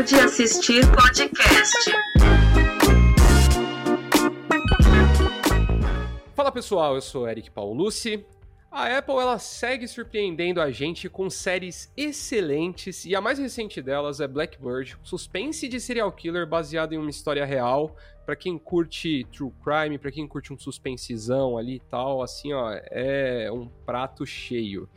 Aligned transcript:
Pode 0.00 0.14
assistir 0.14 0.80
podcast. 0.92 1.90
Fala 6.34 6.50
pessoal, 6.50 6.94
eu 6.94 7.02
sou 7.02 7.28
Eric 7.28 7.50
Paulucci. 7.50 8.24
A 8.72 8.96
Apple 8.96 9.16
ela 9.16 9.38
segue 9.38 9.86
surpreendendo 9.86 10.58
a 10.58 10.70
gente 10.70 11.06
com 11.10 11.28
séries 11.28 11.92
excelentes 11.98 13.04
e 13.04 13.14
a 13.14 13.20
mais 13.20 13.38
recente 13.38 13.82
delas 13.82 14.20
é 14.22 14.26
Blackbird, 14.26 14.96
suspense 15.02 15.68
de 15.68 15.78
serial 15.78 16.10
killer 16.12 16.46
baseado 16.46 16.94
em 16.94 16.96
uma 16.96 17.10
história 17.10 17.44
real. 17.44 17.94
Para 18.24 18.36
quem 18.36 18.56
curte 18.56 19.26
true 19.30 19.52
crime, 19.62 19.98
para 19.98 20.10
quem 20.10 20.26
curte 20.26 20.50
um 20.50 20.58
suspensezão 20.58 21.58
ali 21.58 21.74
e 21.74 21.80
tal, 21.80 22.22
assim, 22.22 22.54
ó, 22.54 22.72
é 22.90 23.52
um 23.52 23.68
prato 23.84 24.24
cheio. 24.24 24.88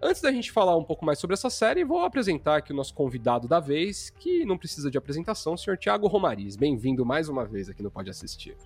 Antes 0.00 0.22
da 0.22 0.30
gente 0.30 0.52
falar 0.52 0.76
um 0.76 0.84
pouco 0.84 1.04
mais 1.04 1.18
sobre 1.18 1.34
essa 1.34 1.50
série, 1.50 1.84
vou 1.84 2.04
apresentar 2.04 2.58
aqui 2.58 2.72
o 2.72 2.76
nosso 2.76 2.94
convidado 2.94 3.48
da 3.48 3.58
vez, 3.58 4.10
que 4.10 4.44
não 4.44 4.56
precisa 4.56 4.88
de 4.88 4.96
apresentação, 4.96 5.54
o 5.54 5.58
senhor 5.58 5.76
Thiago 5.76 6.06
Romariz. 6.06 6.54
Bem-vindo 6.54 7.04
mais 7.04 7.28
uma 7.28 7.44
vez 7.44 7.68
aqui 7.68 7.82
no 7.82 7.90
Pode 7.90 8.08
Assistir. 8.08 8.56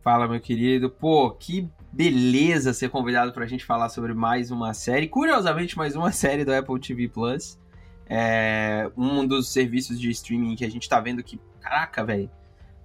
Fala, 0.00 0.28
meu 0.28 0.40
querido. 0.40 0.88
Pô, 0.88 1.32
que 1.32 1.68
beleza 1.92 2.72
ser 2.72 2.88
convidado 2.88 3.32
pra 3.32 3.46
gente 3.46 3.64
falar 3.64 3.88
sobre 3.88 4.14
mais 4.14 4.52
uma 4.52 4.72
série. 4.74 5.08
Curiosamente, 5.08 5.76
mais 5.76 5.96
uma 5.96 6.12
série 6.14 6.44
do 6.44 6.54
Apple 6.54 6.78
TV 6.78 7.08
Plus. 7.08 7.58
É 8.08 8.88
um 8.96 9.26
dos 9.26 9.52
serviços 9.52 9.98
de 9.98 10.08
streaming 10.10 10.54
que 10.54 10.64
a 10.64 10.70
gente 10.70 10.88
tá 10.88 11.00
vendo 11.00 11.20
que, 11.20 11.40
caraca, 11.60 12.04
velho, 12.04 12.30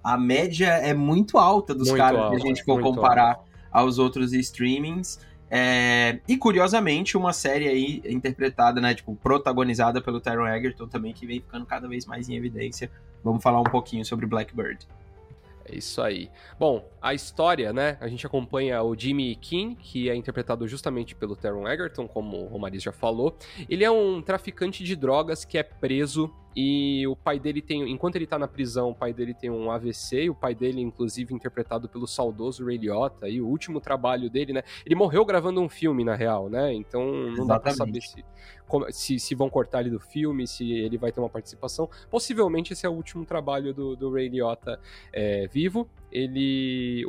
a 0.02 0.18
média 0.18 0.66
é 0.66 0.92
muito 0.92 1.38
alta 1.38 1.72
dos 1.72 1.86
Muito 1.86 2.00
caras 2.00 2.20
alta, 2.20 2.36
se 2.36 2.42
a 2.42 2.46
gente 2.48 2.64
for 2.64 2.82
comparar 2.82 3.44
aos 3.70 4.00
outros 4.00 4.32
streamings. 4.32 5.20
É, 5.54 6.18
e 6.26 6.38
curiosamente, 6.38 7.14
uma 7.14 7.34
série 7.34 7.68
aí 7.68 8.02
interpretada, 8.06 8.80
né, 8.80 8.94
tipo, 8.94 9.14
protagonizada 9.16 10.00
pelo 10.00 10.18
Taron 10.18 10.46
Egerton 10.46 10.88
também, 10.88 11.12
que 11.12 11.26
vem 11.26 11.40
ficando 11.40 11.66
cada 11.66 11.86
vez 11.86 12.06
mais 12.06 12.26
em 12.30 12.34
evidência. 12.34 12.90
Vamos 13.22 13.42
falar 13.42 13.60
um 13.60 13.64
pouquinho 13.64 14.02
sobre 14.02 14.24
Blackbird. 14.24 14.88
É 15.66 15.76
isso 15.76 16.00
aí. 16.00 16.30
Bom, 16.58 16.88
a 17.02 17.12
história, 17.12 17.70
né? 17.70 17.98
A 18.00 18.08
gente 18.08 18.26
acompanha 18.26 18.82
o 18.82 18.98
Jimmy 18.98 19.36
Keane, 19.36 19.76
que 19.76 20.08
é 20.08 20.14
interpretado 20.14 20.66
justamente 20.66 21.14
pelo 21.14 21.36
Taron 21.36 21.68
Egerton, 21.68 22.08
como 22.08 22.44
o 22.44 22.46
Romariz 22.46 22.82
já 22.82 22.90
falou. 22.90 23.36
Ele 23.68 23.84
é 23.84 23.90
um 23.90 24.22
traficante 24.22 24.82
de 24.82 24.96
drogas 24.96 25.44
que 25.44 25.58
é 25.58 25.62
preso 25.62 26.32
e 26.54 27.06
o 27.06 27.16
pai 27.16 27.38
dele 27.38 27.62
tem, 27.62 27.90
enquanto 27.90 28.16
ele 28.16 28.26
tá 28.26 28.38
na 28.38 28.46
prisão, 28.46 28.90
o 28.90 28.94
pai 28.94 29.12
dele 29.12 29.34
tem 29.34 29.50
um 29.50 29.70
AVC, 29.70 30.24
e 30.24 30.30
o 30.30 30.34
pai 30.34 30.54
dele, 30.54 30.80
inclusive, 30.80 31.34
interpretado 31.34 31.88
pelo 31.88 32.06
saudoso 32.06 32.64
Ray 32.64 32.76
Liotta, 32.76 33.28
e 33.28 33.40
o 33.40 33.46
último 33.46 33.80
trabalho 33.80 34.28
dele, 34.28 34.52
né? 34.52 34.62
Ele 34.84 34.94
morreu 34.94 35.24
gravando 35.24 35.60
um 35.60 35.68
filme, 35.68 36.04
na 36.04 36.14
real, 36.14 36.48
né? 36.48 36.72
Então 36.72 37.04
não 37.36 37.46
dá 37.46 37.58
pra 37.58 37.72
saber 37.72 37.98
Exatamente. 37.98 38.24
se, 38.90 39.18
se, 39.18 39.18
se 39.18 39.34
vão 39.34 39.48
cortar 39.48 39.80
ele 39.80 39.90
do 39.90 40.00
filme, 40.00 40.46
se 40.46 40.70
ele 40.70 40.98
vai 40.98 41.10
ter 41.12 41.20
uma 41.20 41.28
participação. 41.28 41.88
Possivelmente 42.10 42.72
esse 42.72 42.84
é 42.84 42.88
o 42.88 42.92
último 42.92 43.24
trabalho 43.24 43.72
do, 43.72 43.96
do 43.96 44.12
Ray 44.12 44.28
Liotta 44.28 44.78
é, 45.12 45.46
vivo. 45.48 45.88
Ele. 46.12 47.04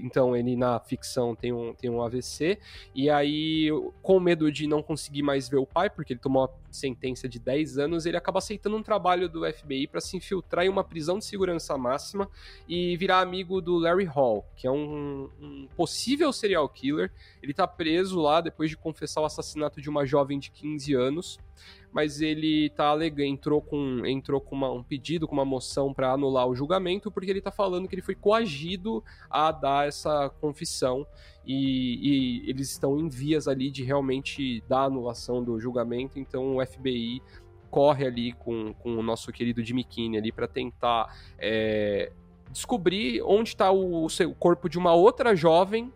então, 0.00 0.34
ele 0.34 0.56
na 0.56 0.80
ficção 0.80 1.34
tem 1.34 1.52
um, 1.52 1.74
tem 1.74 1.90
um 1.90 2.02
AVC. 2.02 2.58
E 2.94 3.10
aí, 3.10 3.68
com 4.02 4.18
medo 4.18 4.50
de 4.50 4.66
não 4.66 4.82
conseguir 4.82 5.22
mais 5.22 5.48
ver 5.48 5.58
o 5.58 5.66
pai, 5.66 5.90
porque 5.90 6.14
ele 6.14 6.20
tomou 6.20 6.42
uma 6.42 6.50
sentença 6.70 7.28
de 7.28 7.38
10 7.38 7.78
anos, 7.78 8.06
ele 8.06 8.16
acaba 8.16 8.38
aceitando 8.38 8.76
um 8.76 8.82
trabalho 8.82 9.28
do 9.28 9.42
FBI 9.50 9.86
para 9.86 10.00
se 10.00 10.16
infiltrar 10.16 10.64
em 10.64 10.68
uma 10.68 10.84
prisão 10.84 11.18
de 11.18 11.24
segurança 11.24 11.76
máxima 11.76 12.28
e 12.68 12.96
virar 12.96 13.20
amigo 13.20 13.60
do 13.60 13.78
Larry 13.78 14.04
Hall, 14.04 14.44
que 14.56 14.66
é 14.66 14.70
um, 14.70 15.28
um 15.40 15.68
possível 15.76 16.32
serial 16.32 16.68
killer. 16.68 17.12
Ele 17.42 17.54
tá 17.54 17.66
preso 17.66 18.20
lá 18.20 18.40
depois 18.40 18.70
de 18.70 18.76
confessar 18.76 19.20
o 19.20 19.24
assassinato 19.24 19.80
de 19.80 19.88
uma 19.88 20.06
jovem 20.06 20.38
de 20.38 20.50
15 20.50 20.94
anos 20.94 21.38
mas 21.96 22.20
ele 22.20 22.68
tá 22.76 22.88
alegando, 22.88 23.22
entrou 23.22 23.62
com, 23.62 24.04
entrou 24.04 24.38
com 24.38 24.54
uma- 24.54 24.70
um 24.70 24.82
pedido, 24.82 25.26
com 25.26 25.32
uma 25.32 25.46
moção 25.46 25.94
para 25.94 26.12
anular 26.12 26.46
o 26.46 26.54
julgamento, 26.54 27.10
porque 27.10 27.30
ele 27.30 27.40
tá 27.40 27.50
falando 27.50 27.88
que 27.88 27.94
ele 27.94 28.02
foi 28.02 28.14
coagido 28.14 29.02
a 29.30 29.50
dar 29.50 29.88
essa 29.88 30.28
confissão 30.38 31.06
e, 31.46 32.42
e 32.44 32.50
eles 32.50 32.70
estão 32.70 32.98
em 32.98 33.08
vias 33.08 33.48
ali 33.48 33.70
de 33.70 33.82
realmente 33.82 34.62
dar 34.68 34.82
anulação 34.82 35.42
do 35.42 35.58
julgamento, 35.58 36.18
então 36.18 36.58
o 36.58 36.66
FBI 36.66 37.22
corre 37.70 38.06
ali 38.06 38.32
com, 38.32 38.74
com 38.74 38.94
o 38.98 39.02
nosso 39.02 39.32
querido 39.32 39.64
Jimmy 39.64 39.82
Kinney 39.82 40.18
ali 40.18 40.30
para 40.30 40.46
tentar 40.46 41.16
é, 41.38 42.12
descobrir 42.50 43.22
onde 43.22 43.48
está 43.48 43.70
o, 43.72 44.04
o 44.04 44.34
corpo 44.38 44.68
de 44.68 44.76
uma 44.76 44.92
outra 44.92 45.34
jovem 45.34 45.90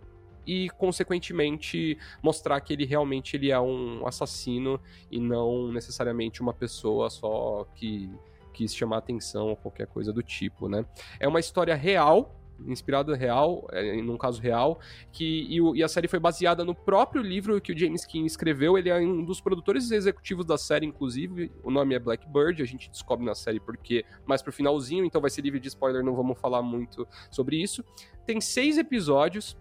e, 0.47 0.69
consequentemente, 0.71 1.99
mostrar 2.23 2.61
que 2.61 2.73
ele 2.73 2.85
realmente 2.85 3.37
ele 3.37 3.51
é 3.51 3.61
um 3.61 4.07
assassino 4.07 4.81
e 5.11 5.19
não 5.21 5.71
necessariamente 5.73 6.41
uma 6.41 6.53
pessoa 6.55 7.11
só 7.11 7.67
que 7.75 8.11
quis 8.53 8.75
chamar 8.75 8.99
atenção 8.99 9.49
ou 9.49 9.57
qualquer 9.57 9.87
coisa 9.87 10.13
do 10.13 10.23
tipo, 10.23 10.69
né? 10.69 10.85
É 11.19 11.27
uma 11.29 11.41
história 11.41 11.75
real, 11.75 12.37
inspirada 12.67 13.17
real, 13.17 13.67
é, 13.73 14.03
num 14.03 14.19
caso 14.19 14.39
real, 14.43 14.79
que 15.11 15.47
e, 15.49 15.61
o- 15.63 15.75
e 15.75 15.83
a 15.83 15.89
série 15.89 16.07
foi 16.09 16.19
baseada 16.19 16.63
no 16.63 16.75
próprio 16.75 17.23
livro 17.23 17.59
que 17.59 17.73
o 17.73 17.79
James 17.79 18.05
King 18.05 18.27
escreveu. 18.27 18.77
Ele 18.77 18.91
é 18.91 18.97
um 18.99 19.25
dos 19.25 19.41
produtores 19.41 19.91
executivos 19.91 20.45
da 20.45 20.59
série, 20.59 20.85
inclusive. 20.85 21.51
O 21.63 21.71
nome 21.71 21.95
é 21.95 21.99
Blackbird. 21.99 22.61
A 22.63 22.67
gente 22.67 22.91
descobre 22.91 23.25
na 23.25 23.35
série 23.35 23.61
porque 23.61 24.05
mais 24.27 24.43
pro 24.43 24.53
finalzinho, 24.53 25.07
então 25.07 25.23
vai 25.23 25.31
ser 25.31 25.41
livre 25.41 25.59
de 25.61 25.69
spoiler. 25.69 26.05
Não 26.05 26.15
vamos 26.15 26.39
falar 26.39 26.61
muito 26.61 27.09
sobre 27.31 27.57
isso. 27.57 27.83
Tem 28.27 28.41
seis 28.43 28.77
episódios 28.77 29.57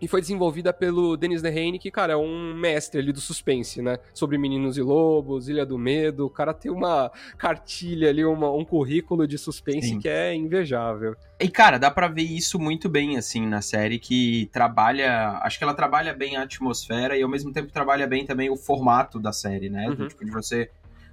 e 0.00 0.08
foi 0.08 0.20
desenvolvida 0.20 0.72
pelo 0.72 1.16
Denis 1.16 1.40
Lehane, 1.42 1.78
que, 1.78 1.90
cara, 1.90 2.12
é 2.12 2.16
um 2.16 2.52
mestre 2.54 3.00
ali 3.00 3.12
do 3.12 3.20
suspense, 3.20 3.80
né? 3.80 3.98
Sobre 4.12 4.36
Meninos 4.36 4.76
e 4.76 4.82
Lobos, 4.82 5.48
Ilha 5.48 5.64
do 5.64 5.78
Medo. 5.78 6.26
O 6.26 6.30
cara 6.30 6.52
tem 6.52 6.70
uma 6.70 7.10
cartilha 7.38 8.10
ali, 8.10 8.24
uma- 8.24 8.52
um 8.52 8.64
currículo 8.64 9.26
de 9.26 9.38
suspense 9.38 9.88
Sim. 9.88 9.98
que 10.00 10.08
é 10.08 10.34
invejável. 10.34 11.16
E, 11.40 11.48
cara, 11.48 11.78
dá 11.78 11.90
pra 11.90 12.08
ver 12.08 12.22
isso 12.22 12.58
muito 12.58 12.88
bem, 12.88 13.16
assim, 13.16 13.46
na 13.46 13.62
série, 13.62 13.98
que 13.98 14.48
trabalha. 14.52 15.38
Acho 15.42 15.56
que 15.58 15.64
ela 15.64 15.74
trabalha 15.74 16.12
bem 16.12 16.36
a 16.36 16.42
atmosfera 16.42 17.16
e 17.16 17.22
ao 17.22 17.28
mesmo 17.28 17.52
tempo 17.52 17.72
trabalha 17.72 18.06
bem 18.06 18.26
também 18.26 18.50
o 18.50 18.56
formato 18.56 19.18
da 19.18 19.32
série, 19.32 19.70
né? 19.70 19.90
Do 19.90 20.02
Uhum. 20.02 20.08
tipo, 20.08 20.24
de 20.24 20.30
você 20.30 20.70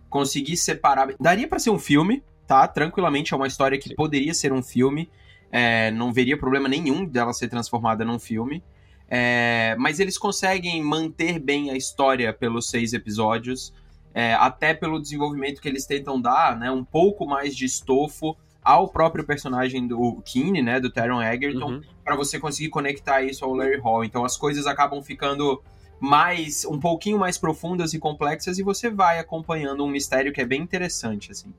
conseguir 0.09 0.58
separar. 0.58 1.14
Daria 1.20 1.47
pra 1.47 1.59
ser 1.59 1.70
um 1.70 1.80
filme, 1.80 2.24
tá? 2.46 2.68
Tranquilamente, 2.68 3.34
é 3.34 3.38
uma 3.38 3.47
história 3.47 3.78
que 3.78 3.90
Sim. 3.90 3.96
poderia 3.96 4.34
ser 4.34 4.52
um 4.52 4.62
filme. 4.62 5.09
É, 5.52 5.92
não 5.92 6.14
veria 6.14 6.38
problema 6.38 6.70
nenhum 6.70 7.06
dela 7.06 7.34
ser 7.34 7.50
transformada 7.50 8.06
num 8.06 8.18
filme. 8.18 8.64
É, 9.10 9.76
mas 9.78 10.00
eles 10.00 10.18
conseguem 10.18 10.82
manter 10.82 11.38
bem 11.38 11.70
a 11.70 11.76
história 11.76 12.32
pelos 12.32 12.70
seis 12.70 12.94
episódios, 12.94 13.74
é, 14.14 14.34
até 14.36 14.74
pelo 14.74 15.02
desenvolvimento 15.02 15.62
que 15.62 15.68
eles 15.68 15.86
tentam 15.86 16.20
dar, 16.20 16.58
né? 16.58 16.72
Um 16.72 16.84
pouco 16.86 17.26
mais 17.26 17.54
de 17.56 17.66
estofo 17.66 18.38
ao 18.64 18.88
próprio 18.88 19.26
personagem 19.26 19.86
do 19.86 20.22
Keane, 20.24 20.62
né? 20.62 20.80
Do 20.80 20.90
Taron 20.90 21.22
Egerton, 21.22 21.72
Uhum. 21.74 21.82
para 22.06 22.16
você 22.16 22.40
conseguir 22.40 22.70
conectar 22.70 23.22
isso 23.22 23.44
ao 23.44 23.54
Larry 23.54 23.80
Hall. 23.80 24.06
Então 24.06 24.24
as 24.24 24.38
coisas 24.38 24.66
acabam 24.66 25.02
ficando 25.04 25.62
mais 26.00 26.64
um 26.66 26.80
pouquinho 26.80 27.20
mais 27.20 27.38
profundas 27.38 27.94
e 27.94 28.00
complexas 28.00 28.58
e 28.58 28.64
você 28.64 28.90
vai 28.90 29.20
acompanhando 29.20 29.84
um 29.84 29.90
mistério 29.90 30.32
que 30.32 30.42
é 30.42 30.46
bem 30.46 30.62
interessante 30.62 31.32
assim. 31.32 31.54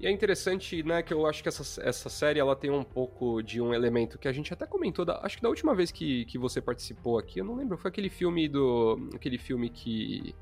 E 0.00 0.06
é 0.06 0.10
interessante, 0.10 0.82
né, 0.82 1.02
que 1.02 1.12
eu 1.12 1.26
acho 1.26 1.42
que 1.42 1.48
essa, 1.50 1.82
essa 1.82 2.08
série 2.08 2.40
ela 2.40 2.56
tem 2.56 2.70
um 2.70 2.82
pouco 2.82 3.42
de 3.42 3.60
um 3.60 3.74
elemento 3.74 4.18
que 4.18 4.26
a 4.26 4.32
gente 4.32 4.50
até 4.50 4.66
comentou, 4.66 5.04
da- 5.04 5.20
acho 5.22 5.36
que 5.36 5.42
da 5.42 5.50
última 5.50 5.74
vez 5.74 5.92
que, 5.92 6.24
que 6.24 6.38
você 6.38 6.58
participou 6.58 7.18
aqui, 7.18 7.38
eu 7.40 7.44
não 7.44 7.54
lembro, 7.54 7.76
foi 7.76 7.90
aquele 7.90 8.08
filme 8.08 8.48
do. 8.48 9.10
aquele 9.14 9.36
filme 9.36 9.68
que. 9.68 10.34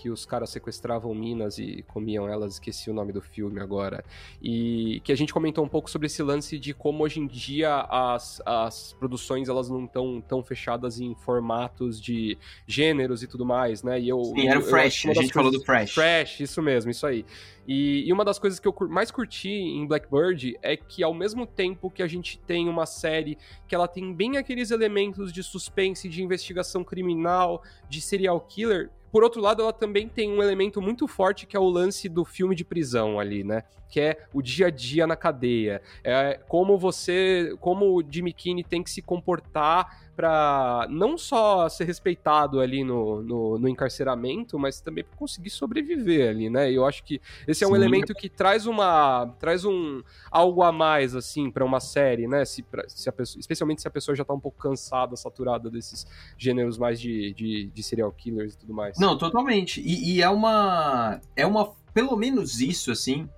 Que 0.00 0.08
os 0.08 0.24
caras 0.24 0.50
sequestravam 0.50 1.12
minas 1.12 1.58
e 1.58 1.84
comiam 1.88 2.28
elas, 2.28 2.54
esqueci 2.54 2.88
o 2.88 2.94
nome 2.94 3.12
do 3.12 3.20
filme 3.20 3.58
agora. 3.58 4.04
E 4.40 5.00
que 5.02 5.10
a 5.10 5.16
gente 5.16 5.32
comentou 5.32 5.64
um 5.64 5.68
pouco 5.68 5.90
sobre 5.90 6.06
esse 6.06 6.22
lance 6.22 6.56
de 6.56 6.72
como 6.72 7.02
hoje 7.02 7.18
em 7.18 7.26
dia 7.26 7.80
as, 7.90 8.40
as 8.46 8.92
produções 8.92 9.48
elas 9.48 9.68
não 9.68 9.86
estão 9.86 10.20
tão 10.20 10.42
fechadas 10.44 11.00
em 11.00 11.16
formatos 11.16 12.00
de 12.00 12.38
gêneros 12.64 13.24
e 13.24 13.26
tudo 13.26 13.44
mais, 13.44 13.82
né? 13.82 13.98
E 13.98 14.08
eu, 14.08 14.22
Sim, 14.22 14.48
era 14.48 14.60
o 14.60 14.62
Fresh, 14.62 15.06
a 15.06 15.14
gente 15.14 15.32
falou 15.32 15.50
do 15.50 15.60
Fresh. 15.64 15.92
Fresh, 15.92 16.40
isso 16.40 16.62
mesmo, 16.62 16.92
isso 16.92 17.04
aí. 17.04 17.24
E, 17.66 18.08
e 18.08 18.12
uma 18.14 18.24
das 18.24 18.38
coisas 18.38 18.58
que 18.58 18.66
eu 18.66 18.74
mais 18.88 19.10
curti 19.10 19.50
em 19.50 19.86
Blackbird 19.86 20.56
é 20.62 20.74
que, 20.74 21.02
ao 21.02 21.12
mesmo 21.12 21.46
tempo 21.46 21.90
que 21.90 22.02
a 22.02 22.06
gente 22.06 22.38
tem 22.38 22.66
uma 22.66 22.86
série 22.86 23.36
que 23.66 23.74
ela 23.74 23.86
tem 23.86 24.14
bem 24.14 24.38
aqueles 24.38 24.70
elementos 24.70 25.30
de 25.30 25.42
suspense, 25.42 26.08
de 26.08 26.22
investigação 26.22 26.82
criminal, 26.82 27.62
de 27.86 28.00
serial 28.00 28.40
killer, 28.40 28.90
por 29.10 29.22
outro 29.22 29.40
lado, 29.40 29.62
ela 29.62 29.72
também 29.72 30.08
tem 30.08 30.30
um 30.30 30.42
elemento 30.42 30.80
muito 30.80 31.06
forte 31.08 31.46
que 31.46 31.56
é 31.56 31.60
o 31.60 31.68
lance 31.68 32.08
do 32.08 32.24
filme 32.24 32.54
de 32.54 32.64
prisão 32.64 33.18
ali, 33.18 33.42
né? 33.42 33.62
Que 33.88 34.00
é 34.00 34.26
o 34.32 34.42
dia 34.42 34.66
a 34.66 34.70
dia 34.70 35.06
na 35.06 35.16
cadeia. 35.16 35.80
É 36.04 36.38
como 36.46 36.78
você, 36.78 37.56
como 37.60 37.96
o 37.96 38.02
Jimmy 38.08 38.32
Kinney 38.32 38.64
tem 38.64 38.82
que 38.82 38.90
se 38.90 39.00
comportar 39.00 40.07
para 40.18 40.88
não 40.90 41.16
só 41.16 41.68
ser 41.68 41.84
respeitado 41.84 42.58
ali 42.58 42.82
no, 42.82 43.22
no, 43.22 43.56
no 43.56 43.68
encarceramento, 43.68 44.58
mas 44.58 44.80
também 44.80 45.04
para 45.04 45.16
conseguir 45.16 45.48
sobreviver 45.50 46.28
ali, 46.28 46.50
né? 46.50 46.72
E 46.72 46.74
eu 46.74 46.84
acho 46.84 47.04
que 47.04 47.20
esse 47.46 47.62
é 47.62 47.66
um 47.68 47.70
Sim. 47.70 47.76
elemento 47.76 48.12
que 48.12 48.28
traz 48.28 48.66
uma 48.66 49.32
traz 49.38 49.64
um 49.64 50.02
algo 50.28 50.64
a 50.64 50.72
mais 50.72 51.14
assim 51.14 51.52
para 51.52 51.64
uma 51.64 51.78
série, 51.78 52.26
né? 52.26 52.44
Se, 52.44 52.64
pra- 52.64 52.88
se 52.88 53.08
a 53.08 53.12
pessoa, 53.12 53.38
especialmente 53.38 53.80
se 53.80 53.86
a 53.86 53.92
pessoa 53.92 54.16
já 54.16 54.24
tá 54.24 54.34
um 54.34 54.40
pouco 54.40 54.58
cansada, 54.58 55.14
saturada 55.14 55.70
desses 55.70 56.04
gêneros 56.36 56.76
mais 56.78 57.00
de, 57.00 57.32
de, 57.34 57.66
de 57.72 57.82
serial 57.84 58.10
killers 58.10 58.54
e 58.54 58.58
tudo 58.58 58.74
mais. 58.74 58.98
Não, 58.98 59.16
totalmente. 59.16 59.80
E, 59.80 60.16
e 60.16 60.20
é 60.22 60.28
uma. 60.28 61.20
É 61.36 61.46
uma. 61.46 61.70
Pelo 61.94 62.16
menos 62.16 62.60
isso, 62.60 62.90
assim. 62.90 63.28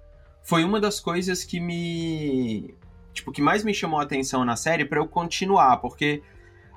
foi 0.43 0.65
uma 0.65 0.81
das 0.81 0.99
coisas 0.99 1.45
que 1.45 1.61
me. 1.61 2.75
Tipo, 3.13 3.33
que 3.33 3.43
mais 3.43 3.65
me 3.65 3.75
chamou 3.75 3.99
a 4.01 4.05
atenção 4.05 4.45
na 4.45 4.57
série 4.57 4.87
para 4.87 4.99
eu 4.99 5.07
continuar, 5.07 5.77
porque. 5.79 6.23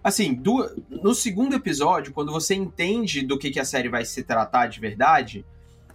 Assim, 0.03 0.33
do, 0.33 0.69
no 0.89 1.13
segundo 1.15 1.55
episódio, 1.55 2.11
quando 2.13 2.31
você 2.31 2.53
entende 2.55 3.21
do 3.21 3.37
que, 3.39 3.49
que 3.51 3.59
a 3.59 3.65
série 3.65 3.87
vai 3.87 4.03
se 4.03 4.21
tratar 4.23 4.67
de 4.67 4.79
verdade, 4.79 5.45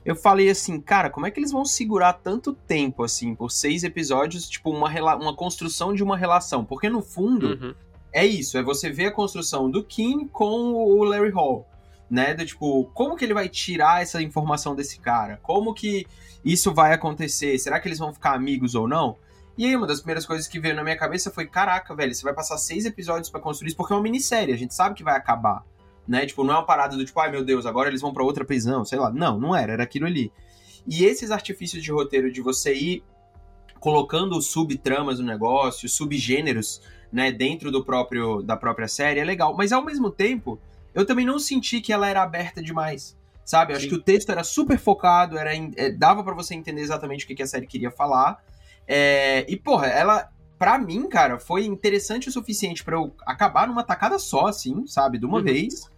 eu 0.05 0.17
falei 0.17 0.49
assim, 0.49 0.81
cara, 0.81 1.11
como 1.11 1.27
é 1.27 1.31
que 1.31 1.39
eles 1.39 1.53
vão 1.53 1.65
segurar 1.67 2.15
tanto 2.15 2.55
tempo, 2.55 3.03
assim, 3.05 3.35
por 3.35 3.51
seis 3.51 3.85
episódios, 3.85 4.49
tipo, 4.49 4.71
uma, 4.71 4.89
uma 5.17 5.35
construção 5.35 5.93
de 5.93 6.03
uma 6.03 6.17
relação? 6.17 6.65
Porque 6.65 6.89
no 6.89 7.03
fundo, 7.03 7.49
Uhum. 7.49 7.75
é 8.11 8.25
isso, 8.25 8.57
é 8.57 8.63
você 8.63 8.91
ver 8.91 9.07
a 9.07 9.13
construção 9.13 9.71
do 9.71 9.85
Kim 9.85 10.27
com 10.27 10.73
o 10.73 11.05
Larry 11.05 11.31
Hall, 11.31 11.67
né? 12.11 12.33
Do 12.33 12.47
tipo, 12.47 12.85
como 12.95 13.15
que 13.15 13.25
ele 13.27 13.35
vai 13.35 13.51
tirar 13.51 14.01
essa 14.01 14.23
informação 14.23 14.75
desse 14.75 14.99
cara? 14.99 15.39
Como 15.43 15.75
que 15.75 16.07
isso 16.43 16.73
vai 16.73 16.95
acontecer? 16.95 17.59
Será 17.59 17.79
que 17.79 17.87
eles 17.87 17.99
vão 17.99 18.15
ficar 18.15 18.33
amigos 18.33 18.75
ou 18.75 18.89
não? 18.89 19.17
E 19.59 19.67
aí, 19.67 19.77
uma 19.77 19.87
das 19.89 19.99
primeiras 19.99 20.25
coisas 20.25 20.47
que 20.47 20.59
veio 20.61 20.75
na 20.77 20.85
minha 20.85 20.97
cabeça 20.97 21.31
foi: 21.31 21.47
caraca, 21.47 21.95
velho, 21.95 22.15
você 22.15 22.23
vai 22.23 22.33
passar 22.33 22.57
seis 22.57 22.87
episódios 22.87 23.29
pra 23.29 23.41
construir 23.41 23.69
isso, 23.69 23.77
porque 23.77 23.93
é 23.93 23.97
uma 23.97 24.03
minissérie, 24.03 24.55
a 24.55 24.57
gente 24.57 24.73
sabe 24.73 24.95
que 24.95 25.03
vai 25.05 25.17
acabar. 25.17 25.65
Né? 26.07 26.25
Tipo, 26.25 26.43
não 26.45 26.55
é 26.55 26.57
uma 26.59 26.65
parada 26.65 26.97
do 26.97 27.05
tipo, 27.05 27.19
ai 27.21 27.31
meu 27.31 27.45
Deus, 27.45 27.67
agora 27.67 27.89
eles 27.91 28.01
vão 28.01 28.15
pra 28.15 28.23
outra 28.25 28.45
prisão, 28.45 28.85
sei 28.85 28.99
lá. 28.99 29.11
Não, 29.11 29.39
não 29.39 29.55
era, 29.55 29.73
era 29.75 29.83
aquilo 29.83 30.07
ali. 30.07 30.33
E 30.87 31.05
esses 31.05 31.31
artifícios 31.31 31.83
de 31.83 31.91
roteiro 31.93 32.33
de 32.33 32.41
você 32.41 32.73
ir 32.73 33.05
colocando 33.79 34.41
subtramas 34.41 35.19
no 35.19 35.27
negócio, 35.27 35.89
subgêneros, 35.89 36.81
né, 37.13 37.31
dentro 37.31 37.71
do 37.71 37.85
próprio 37.85 38.43
da 38.43 38.57
própria 38.57 38.89
série 38.89 39.21
é 39.21 39.25
legal, 39.25 39.55
mas 39.57 39.73
ao 39.73 39.85
mesmo 39.85 40.11
tempo, 40.11 40.59
eu 40.95 41.05
também 41.07 41.25
não 41.27 41.39
senti 41.39 41.81
que 41.81 41.93
ela 41.93 42.09
era 42.09 42.23
aberta 42.23 42.63
demais. 42.63 43.17
Sabe? 43.45 43.73
Eu 43.73 43.79
acho 43.79 43.89
que 43.89 43.95
o 43.95 44.03
texto 44.03 44.31
era 44.31 44.45
super 44.45 44.79
focado, 44.79 45.39
era 45.39 45.55
em- 45.55 45.73
é, 45.77 45.91
dava 45.91 46.23
pra 46.23 46.35
você 46.35 46.55
entender 46.55 46.83
exatamente 46.83 47.25
o 47.25 47.29
que, 47.29 47.35
que 47.35 47.43
a 47.43 47.47
série 47.47 47.67
queria 47.67 47.91
falar. 47.91 48.43
É, 48.89 49.45
e 49.49 49.57
porra, 49.57 49.87
ela 49.87 50.29
Pra 50.59 50.77
mim, 50.77 51.09
cara, 51.09 51.39
foi 51.39 51.65
interessante 51.65 52.29
o 52.29 52.33
suficiente 52.33 52.83
pra 52.83 52.97
eu 52.97 53.15
acabar 53.25 53.69
numa 53.69 53.85
tacada 53.85 54.19
só, 54.19 54.49
assim, 54.49 54.85
sabe? 54.89 55.17
De 55.17 55.25
uma 55.25 55.39
Uhum. 55.39 55.45
vez. 55.45 55.89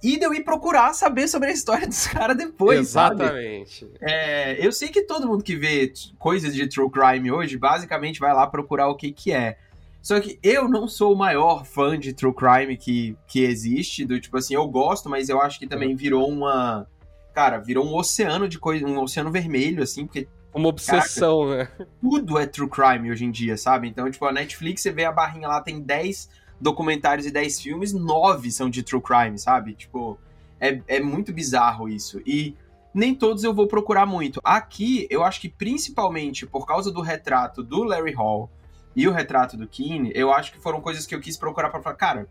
E 0.00 0.16
de 0.16 0.24
eu 0.24 0.32
ir 0.32 0.44
procurar 0.44 0.94
saber 0.94 1.26
sobre 1.26 1.48
a 1.48 1.52
história 1.52 1.84
dos 1.84 2.06
caras 2.06 2.36
depois, 2.36 2.86
sabe? 2.90 3.24
Exatamente. 3.24 3.90
É, 4.00 4.64
eu 4.64 4.70
sei 4.70 4.88
que 4.90 5.02
todo 5.02 5.26
mundo 5.26 5.42
que 5.42 5.56
vê 5.56 5.92
coisas 6.16 6.54
de 6.54 6.68
true 6.68 6.88
crime 6.88 7.32
hoje, 7.32 7.58
basicamente 7.58 8.20
vai 8.20 8.32
lá 8.32 8.46
procurar 8.46 8.86
o 8.86 8.94
que 8.94 9.10
que 9.10 9.32
é. 9.32 9.58
Só 10.00 10.20
que 10.20 10.38
eu 10.44 10.68
não 10.68 10.86
sou 10.86 11.12
o 11.12 11.18
maior 11.18 11.66
fã 11.66 11.98
de 11.98 12.12
true 12.12 12.32
crime 12.32 12.76
que, 12.76 13.16
que 13.26 13.40
existe, 13.42 14.04
do 14.04 14.20
tipo 14.20 14.36
assim, 14.36 14.54
eu 14.54 14.68
gosto, 14.68 15.08
mas 15.08 15.28
eu 15.28 15.42
acho 15.42 15.58
que 15.58 15.66
também 15.66 15.96
virou 15.96 16.28
uma... 16.30 16.86
Cara, 17.34 17.58
virou 17.58 17.84
um 17.84 17.96
oceano 17.96 18.48
de 18.48 18.60
coisa, 18.60 18.86
um 18.86 19.00
oceano 19.02 19.32
vermelho, 19.32 19.82
assim, 19.82 20.06
porque 20.06 20.28
Uma 20.54 20.68
obsessão, 20.68 21.48
né? 21.50 21.68
tudo 22.00 22.38
é 22.38 22.46
true 22.46 22.68
crime 22.68 23.10
hoje 23.10 23.24
em 23.24 23.30
dia, 23.30 23.56
sabe? 23.56 23.88
Então, 23.88 24.10
tipo, 24.10 24.24
a 24.24 24.32
Netflix, 24.32 24.82
você 24.82 24.90
vê 24.90 25.04
a 25.04 25.12
barrinha 25.12 25.48
lá, 25.48 25.60
tem 25.60 25.80
10 25.80 26.28
documentários 26.60 27.26
e 27.26 27.30
10 27.30 27.60
filmes, 27.60 27.92
9 27.92 28.50
são 28.50 28.68
de 28.68 28.82
true 28.82 29.00
crime, 29.00 29.38
sabe? 29.38 29.74
Tipo, 29.74 30.18
é, 30.60 30.80
é 30.88 31.00
muito 31.00 31.32
bizarro 31.32 31.88
isso. 31.88 32.20
E 32.26 32.56
nem 32.92 33.14
todos 33.14 33.44
eu 33.44 33.54
vou 33.54 33.66
procurar 33.66 34.06
muito. 34.06 34.40
Aqui, 34.42 35.06
eu 35.10 35.22
acho 35.22 35.40
que 35.40 35.48
principalmente 35.48 36.46
por 36.46 36.66
causa 36.66 36.90
do 36.90 37.00
retrato 37.00 37.62
do 37.62 37.84
Larry 37.84 38.12
Hall 38.12 38.50
e 38.96 39.06
o 39.06 39.12
retrato 39.12 39.56
do 39.56 39.68
Keane, 39.68 40.10
eu 40.14 40.32
acho 40.32 40.52
que 40.52 40.60
foram 40.60 40.80
coisas 40.80 41.06
que 41.06 41.14
eu 41.14 41.20
quis 41.20 41.36
procurar 41.36 41.70
pra 41.70 41.80
falar, 41.80 41.94
cara, 41.94 42.28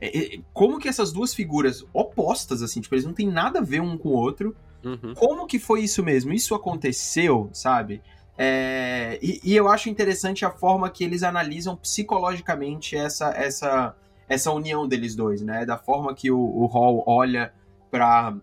é- 0.00 0.36
é- 0.36 0.40
como 0.52 0.78
que 0.78 0.88
essas 0.88 1.10
duas 1.12 1.34
figuras 1.34 1.84
opostas, 1.92 2.62
assim, 2.62 2.80
tipo, 2.80 2.94
eles 2.94 3.04
não 3.04 3.12
têm 3.12 3.26
nada 3.26 3.58
a 3.58 3.62
ver 3.62 3.80
um 3.80 3.98
com 3.98 4.10
o 4.10 4.12
outro, 4.12 4.54
Uhum. 4.84 5.12
como 5.14 5.46
que 5.46 5.58
foi 5.58 5.80
isso 5.80 6.02
mesmo? 6.02 6.32
Isso 6.32 6.54
aconteceu, 6.54 7.50
sabe? 7.52 8.00
É, 8.36 9.18
e, 9.20 9.40
e 9.42 9.56
eu 9.56 9.68
acho 9.68 9.88
interessante 9.88 10.44
a 10.44 10.50
forma 10.50 10.88
que 10.88 11.02
eles 11.02 11.24
analisam 11.24 11.76
psicologicamente 11.76 12.96
essa, 12.96 13.30
essa, 13.30 13.96
essa 14.28 14.52
união 14.52 14.86
deles 14.86 15.16
dois, 15.16 15.42
né? 15.42 15.66
Da 15.66 15.76
forma 15.76 16.14
que 16.14 16.30
o, 16.30 16.38
o 16.38 16.66
Hall 16.66 17.02
olha 17.04 17.52
para 17.90 18.36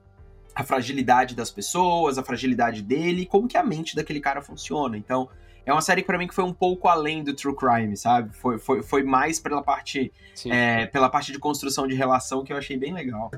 a 0.53 0.63
fragilidade 0.63 1.33
das 1.33 1.49
pessoas, 1.49 2.17
a 2.17 2.23
fragilidade 2.23 2.81
dele, 2.81 3.25
como 3.25 3.47
que 3.47 3.57
a 3.57 3.63
mente 3.63 3.95
daquele 3.95 4.19
cara 4.19 4.41
funciona. 4.41 4.97
Então, 4.97 5.29
é 5.65 5.71
uma 5.71 5.81
série 5.81 6.01
que 6.01 6.07
pra 6.07 6.17
mim 6.17 6.27
que 6.27 6.35
foi 6.35 6.43
um 6.43 6.53
pouco 6.53 6.87
além 6.87 7.23
do 7.23 7.33
true 7.33 7.55
crime, 7.55 7.97
sabe? 7.97 8.35
Foi, 8.35 8.59
foi, 8.59 8.83
foi 8.83 9.03
mais 9.03 9.39
pela 9.39 9.63
parte, 9.63 10.13
é, 10.45 10.85
pela 10.87 11.09
parte 11.09 11.31
de 11.31 11.39
construção 11.39 11.87
de 11.87 11.95
relação 11.95 12.43
que 12.43 12.53
eu 12.53 12.57
achei 12.57 12.77
bem 12.77 12.93
legal. 12.93 13.31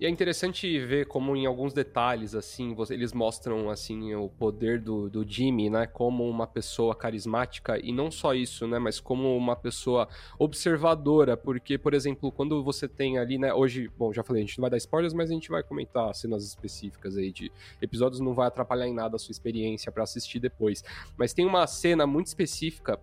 E 0.00 0.06
é 0.06 0.08
interessante 0.08 0.78
ver 0.78 1.06
como 1.06 1.34
em 1.34 1.44
alguns 1.44 1.72
detalhes, 1.72 2.32
assim, 2.32 2.76
eles 2.90 3.12
mostram, 3.12 3.68
assim, 3.68 4.14
o 4.14 4.28
poder 4.28 4.80
do, 4.80 5.10
do 5.10 5.28
Jimmy, 5.28 5.68
né, 5.68 5.88
como 5.88 6.28
uma 6.28 6.46
pessoa 6.46 6.94
carismática, 6.94 7.76
e 7.84 7.90
não 7.90 8.08
só 8.08 8.32
isso, 8.32 8.68
né, 8.68 8.78
mas 8.78 9.00
como 9.00 9.36
uma 9.36 9.56
pessoa 9.56 10.08
observadora, 10.38 11.36
porque, 11.36 11.76
por 11.76 11.94
exemplo, 11.94 12.30
quando 12.30 12.62
você 12.62 12.86
tem 12.86 13.18
ali, 13.18 13.38
né, 13.38 13.52
hoje, 13.52 13.90
bom, 13.98 14.12
já 14.12 14.22
falei, 14.22 14.44
a 14.44 14.46
gente 14.46 14.58
não 14.58 14.62
vai 14.62 14.70
dar 14.70 14.76
spoilers, 14.76 15.12
mas 15.12 15.30
a 15.30 15.34
gente 15.34 15.48
vai 15.48 15.64
comentar 15.64 16.14
cenas 16.14 16.44
específicas 16.44 17.16
aí 17.16 17.32
de 17.32 17.50
episódios, 17.82 18.20
não 18.20 18.34
vai 18.34 18.46
atrapalhar 18.46 18.86
em 18.86 18.94
nada 18.94 19.16
a 19.16 19.18
sua 19.18 19.32
experiência 19.32 19.90
pra 19.90 20.04
assistir 20.04 20.38
depois. 20.38 20.84
Mas 21.16 21.32
tem 21.32 21.44
uma 21.44 21.66
cena 21.66 22.06
muito 22.06 22.28
específica 22.28 23.00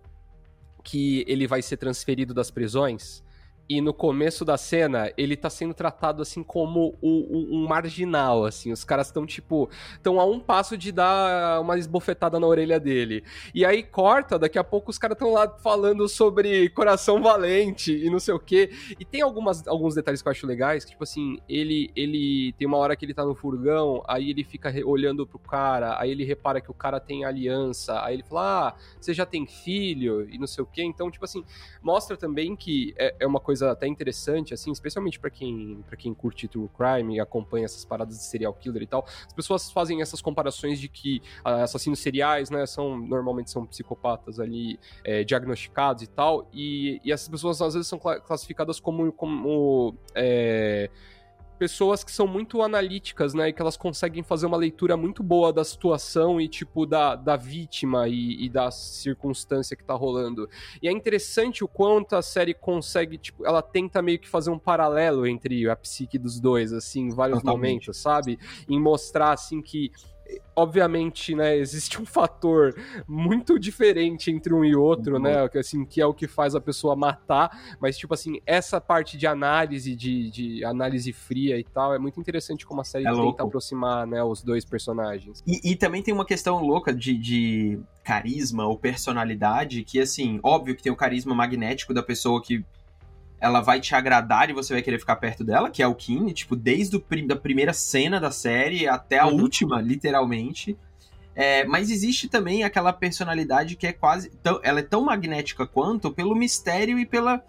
que 0.82 1.26
ele 1.28 1.46
vai 1.46 1.60
ser 1.60 1.76
transferido 1.76 2.32
das 2.32 2.50
prisões, 2.50 3.22
e 3.68 3.80
no 3.80 3.92
começo 3.92 4.44
da 4.44 4.56
cena, 4.56 5.10
ele 5.16 5.36
tá 5.36 5.50
sendo 5.50 5.74
tratado 5.74 6.22
assim 6.22 6.42
como 6.42 6.96
o- 7.00 7.56
um 7.56 7.66
marginal, 7.66 8.44
assim. 8.44 8.70
Os 8.72 8.84
caras 8.84 9.08
estão, 9.08 9.26
tipo, 9.26 9.68
estão 9.94 10.20
a 10.20 10.24
um 10.24 10.38
passo 10.38 10.76
de 10.76 10.92
dar 10.92 11.60
uma 11.60 11.76
esbofetada 11.78 12.38
na 12.38 12.46
orelha 12.46 12.78
dele. 12.78 13.24
E 13.54 13.64
aí 13.64 13.82
corta, 13.82 14.38
daqui 14.38 14.58
a 14.58 14.64
pouco 14.64 14.90
os 14.90 14.98
caras 14.98 15.14
estão 15.16 15.32
lá 15.32 15.48
falando 15.58 16.08
sobre 16.08 16.68
coração 16.70 17.20
valente 17.22 17.92
e 17.92 18.08
não 18.10 18.20
sei 18.20 18.34
o 18.34 18.38
quê. 18.38 18.70
E 19.00 19.04
tem 19.04 19.22
algumas, 19.22 19.66
alguns 19.66 19.94
detalhes 19.94 20.22
que 20.22 20.28
eu 20.28 20.32
acho 20.32 20.46
legais, 20.46 20.84
que, 20.84 20.92
tipo 20.92 21.02
assim, 21.02 21.38
ele, 21.48 21.90
ele 21.96 22.52
tem 22.58 22.66
uma 22.68 22.76
hora 22.76 22.94
que 22.94 23.04
ele 23.04 23.14
tá 23.14 23.24
no 23.24 23.34
furgão, 23.34 24.02
aí 24.06 24.30
ele 24.30 24.44
fica 24.44 24.72
olhando 24.84 25.26
pro 25.26 25.38
cara, 25.38 26.00
aí 26.00 26.10
ele 26.10 26.24
repara 26.24 26.60
que 26.60 26.70
o 26.70 26.74
cara 26.74 27.00
tem 27.00 27.24
aliança, 27.24 28.00
aí 28.04 28.14
ele 28.14 28.22
fala, 28.22 28.68
ah, 28.68 28.74
você 29.00 29.12
já 29.12 29.26
tem 29.26 29.46
filho 29.46 30.28
e 30.30 30.38
não 30.38 30.46
sei 30.46 30.62
o 30.62 30.66
quê. 30.66 30.82
Então, 30.82 31.10
tipo 31.10 31.24
assim, 31.24 31.44
mostra 31.82 32.16
também 32.16 32.54
que 32.54 32.94
é, 32.96 33.14
é 33.20 33.26
uma 33.26 33.40
coisa 33.40 33.55
até 33.62 33.86
interessante, 33.86 34.54
assim, 34.54 34.70
especialmente 34.70 35.18
pra 35.18 35.30
quem, 35.30 35.82
pra 35.86 35.96
quem 35.96 36.12
curte 36.14 36.48
true 36.48 36.68
crime 36.76 37.16
e 37.16 37.20
acompanha 37.20 37.64
essas 37.64 37.84
paradas 37.84 38.16
de 38.16 38.24
serial 38.24 38.54
killer 38.54 38.82
e 38.82 38.86
tal. 38.86 39.04
As 39.26 39.32
pessoas 39.32 39.70
fazem 39.70 40.00
essas 40.02 40.20
comparações 40.20 40.80
de 40.80 40.88
que 40.88 41.22
ah, 41.44 41.62
assassinos 41.62 41.98
seriais, 41.98 42.50
né, 42.50 42.66
são 42.66 42.98
normalmente 42.98 43.50
são 43.50 43.66
psicopatas 43.66 44.40
ali 44.40 44.78
é, 45.04 45.24
diagnosticados 45.24 46.02
e 46.02 46.06
tal, 46.06 46.48
e, 46.52 47.00
e 47.04 47.12
essas 47.12 47.28
pessoas 47.28 47.60
às 47.60 47.74
vezes 47.74 47.88
são 47.88 47.98
cla- 47.98 48.20
classificadas 48.20 48.80
como, 48.80 49.12
como 49.12 49.94
é, 50.14 50.90
pessoas 51.56 52.04
que 52.04 52.12
são 52.12 52.26
muito 52.26 52.62
analíticas, 52.62 53.34
né? 53.34 53.48
E 53.48 53.52
que 53.52 53.60
elas 53.60 53.76
conseguem 53.76 54.22
fazer 54.22 54.46
uma 54.46 54.56
leitura 54.56 54.96
muito 54.96 55.22
boa 55.22 55.52
da 55.52 55.64
situação 55.64 56.40
e, 56.40 56.48
tipo, 56.48 56.86
da, 56.86 57.16
da 57.16 57.36
vítima 57.36 58.08
e, 58.08 58.44
e 58.44 58.48
da 58.48 58.70
circunstância 58.70 59.76
que 59.76 59.84
tá 59.84 59.94
rolando. 59.94 60.48
E 60.82 60.88
é 60.88 60.92
interessante 60.92 61.64
o 61.64 61.68
quanto 61.68 62.14
a 62.14 62.22
série 62.22 62.54
consegue, 62.54 63.18
tipo, 63.18 63.46
ela 63.46 63.62
tenta 63.62 64.00
meio 64.00 64.18
que 64.18 64.28
fazer 64.28 64.50
um 64.50 64.58
paralelo 64.58 65.26
entre 65.26 65.68
a 65.68 65.76
psique 65.76 66.18
dos 66.18 66.38
dois, 66.38 66.72
assim, 66.72 67.02
em 67.02 67.10
vários 67.10 67.40
Totalmente. 67.40 67.68
momentos, 67.68 67.96
sabe? 67.96 68.38
Em 68.68 68.80
mostrar, 68.80 69.32
assim, 69.32 69.60
que. 69.60 69.90
Obviamente, 70.58 71.34
né, 71.34 71.54
existe 71.56 72.00
um 72.00 72.06
fator 72.06 72.74
muito 73.06 73.58
diferente 73.58 74.30
entre 74.30 74.54
um 74.54 74.64
e 74.64 74.74
outro, 74.74 75.16
Uhum. 75.16 75.22
né, 75.22 75.48
que, 75.50 75.58
assim, 75.58 75.84
que 75.84 76.00
é 76.00 76.06
o 76.06 76.14
que 76.14 76.26
faz 76.26 76.54
a 76.54 76.60
pessoa 76.60 76.96
matar, 76.96 77.76
mas, 77.78 77.98
tipo 77.98 78.14
assim, 78.14 78.40
essa 78.46 78.80
parte 78.80 79.18
de 79.18 79.26
análise, 79.26 79.94
de, 79.94 80.30
de 80.30 80.64
análise 80.64 81.12
fria 81.12 81.58
e 81.58 81.64
tal, 81.64 81.94
é 81.94 81.98
muito 81.98 82.18
interessante 82.18 82.64
como 82.66 82.80
a 82.80 82.84
série 82.84 83.04
É 83.06 83.10
tenta 83.10 83.20
louco. 83.22 83.42
aproximar, 83.42 84.06
né, 84.06 84.22
os 84.24 84.42
dois 84.42 84.64
personagens. 84.64 85.42
E, 85.46 85.72
e 85.72 85.76
também 85.76 86.02
tem 86.02 86.14
uma 86.14 86.24
questão 86.24 86.62
louca 86.64 86.92
de, 86.94 87.18
de 87.18 87.78
carisma 88.02 88.66
ou 88.66 88.78
personalidade, 88.78 89.82
que 89.84 90.00
assim, 90.00 90.40
óbvio 90.42 90.74
que 90.74 90.82
tem 90.82 90.90
o 90.92 90.96
carisma 90.96 91.34
magnético 91.34 91.92
da 91.92 92.02
pessoa 92.02 92.40
que 92.42 92.64
ela 93.40 93.60
vai 93.60 93.80
te 93.80 93.94
agradar 93.94 94.48
e 94.48 94.52
você 94.52 94.72
vai 94.72 94.82
querer 94.82 94.98
ficar 94.98 95.16
perto 95.16 95.44
dela, 95.44 95.70
que 95.70 95.82
é 95.82 95.86
o 95.86 95.94
Kine, 95.94 96.32
tipo, 96.32 96.56
desde 96.56 96.96
a 96.96 97.26
da 97.26 97.36
primeira 97.36 97.72
cena 97.72 98.18
da 98.18 98.30
série 98.30 98.88
até 98.88 99.18
a 99.18 99.26
Uhum. 99.26 99.42
última, 99.42 99.80
literalmente. 99.80 100.76
É, 101.34 101.64
mas 101.66 101.90
existe 101.90 102.28
também 102.28 102.64
aquela 102.64 102.94
personalidade 102.94 103.76
que 103.76 103.86
é 103.86 103.92
quase. 103.92 104.30
Tão, 104.42 104.58
ela 104.62 104.80
é 104.80 104.82
tão 104.82 105.04
magnética 105.04 105.66
quanto 105.66 106.10
pelo 106.10 106.34
mistério 106.34 106.98
e 106.98 107.04
pela, 107.04 107.44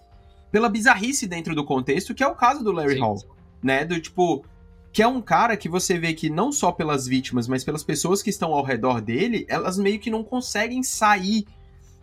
pela 0.51 0.67
bizarrice 0.67 1.25
dentro 1.25 1.55
do 1.55 1.63
contexto, 1.63 2.13
que 2.13 2.21
é 2.21 2.27
o 2.27 2.35
caso 2.35 2.63
do 2.63 2.73
Larry 2.73 2.95
Sim. 2.95 2.99
Hall. 2.99 3.23
Né? 3.63 3.85
Do 3.85 3.99
tipo, 3.99 4.43
que 4.91 5.01
é 5.01 5.07
um 5.07 5.21
cara 5.21 5.55
que 5.55 5.69
você 5.69 5.97
vê 5.97 6.13
que 6.13 6.29
não 6.29 6.51
só 6.51 6.69
pelas 6.71 7.07
vítimas, 7.07 7.47
mas 7.47 7.63
pelas 7.63 7.83
pessoas 7.83 8.21
que 8.21 8.29
estão 8.29 8.53
ao 8.53 8.63
redor 8.63 8.99
dele, 8.99 9.45
elas 9.47 9.77
meio 9.77 9.99
que 9.99 10.09
não 10.09 10.21
conseguem 10.23 10.83
sair 10.83 11.45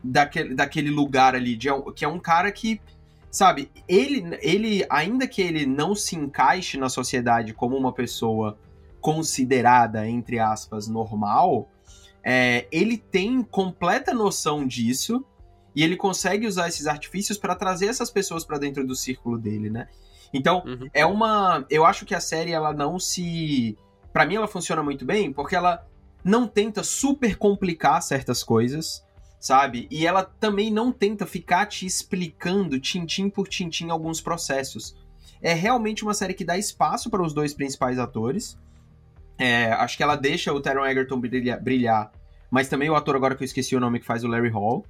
daquele, 0.03 0.55
daquele 0.55 0.91
lugar 0.91 1.35
ali, 1.35 1.55
de, 1.55 1.69
que 1.95 2.05
é 2.05 2.09
um 2.09 2.19
cara 2.19 2.51
que, 2.51 2.81
sabe, 3.35 3.69
ele, 3.89 4.39
ele, 4.41 4.87
ainda 4.89 5.27
que 5.27 5.43
ele 5.43 5.67
não 5.67 5.93
se 5.95 6.15
encaixe 6.15 6.79
na 6.79 6.89
sociedade 6.89 7.53
como 7.53 7.77
uma 7.77 7.93
pessoa 7.93 8.57
considerada, 9.01 10.09
entre 10.09 10.39
aspas, 10.39 10.87
normal, 10.87 11.69
é, 12.23 12.67
ele 12.71 12.97
tem 12.97 13.43
completa 13.43 14.15
noção 14.15 14.65
disso 14.67 15.25
e 15.75 15.83
ele 15.83 15.97
consegue 15.97 16.47
usar 16.47 16.69
esses 16.69 16.87
artifícios 16.87 17.37
para 17.37 17.57
trazer 17.57 17.87
essas 17.87 18.09
pessoas 18.11 18.45
para 18.45 18.57
dentro 18.57 18.87
do 18.87 18.95
círculo 18.95 19.37
dele, 19.37 19.69
né? 19.69 19.89
Então, 20.33 20.63
Uhum. 20.65 20.89
é 20.95 21.05
uma. 21.05 21.67
Eu 21.69 21.85
acho 21.85 22.07
que 22.07 22.15
a 22.15 22.21
série 22.21 22.53
ela 22.53 22.73
não 22.73 22.99
se. 22.99 23.77
Pra 24.13 24.25
mim, 24.25 24.37
ela 24.37 24.47
funciona 24.49 24.83
muito 24.83 25.05
bem 25.05 25.33
porque 25.33 25.57
ela 25.57 25.85
não 26.25 26.47
tenta 26.47 26.83
super 26.85 27.37
complicar 27.37 28.01
certas 28.01 28.43
coisas, 28.45 29.05
sabe? 29.45 29.87
E 29.91 30.07
ela 30.07 30.23
também 30.25 30.71
não 30.71 30.91
tenta 30.91 31.27
ficar 31.27 31.67
te 31.67 31.85
explicando 31.85 32.81
tintim 32.81 33.29
por 33.29 33.47
tintim 33.47 33.91
alguns 33.91 34.19
processos. 34.19 34.97
É 35.43 35.53
realmente 35.53 36.03
uma 36.03 36.15
série 36.15 36.33
que 36.33 36.47
dá 36.47 36.57
espaço 36.57 37.11
para 37.11 37.23
os 37.23 37.35
dois 37.35 37.53
principais 37.53 37.99
atores. 37.99 38.59
É, 39.37 39.67
acho 39.73 39.99
que 39.99 40.03
ela 40.03 40.17
deixa 40.17 40.51
o 40.51 40.63
Taron 40.63 40.87
Egerton 40.87 41.21
brilhar, 41.21 41.63
brilhar, 41.63 42.11
mas 42.51 42.69
também 42.69 42.89
o 42.89 42.95
ator 42.95 43.17
agora 43.17 43.35
que 43.35 43.43
eu 43.43 43.45
esqueci 43.45 43.77
o 43.77 43.81
nome 43.81 44.01
que 44.01 44.07
faz 44.07 44.25
o 44.25 44.29
Larry 44.29 44.49
Hall. 44.49 44.87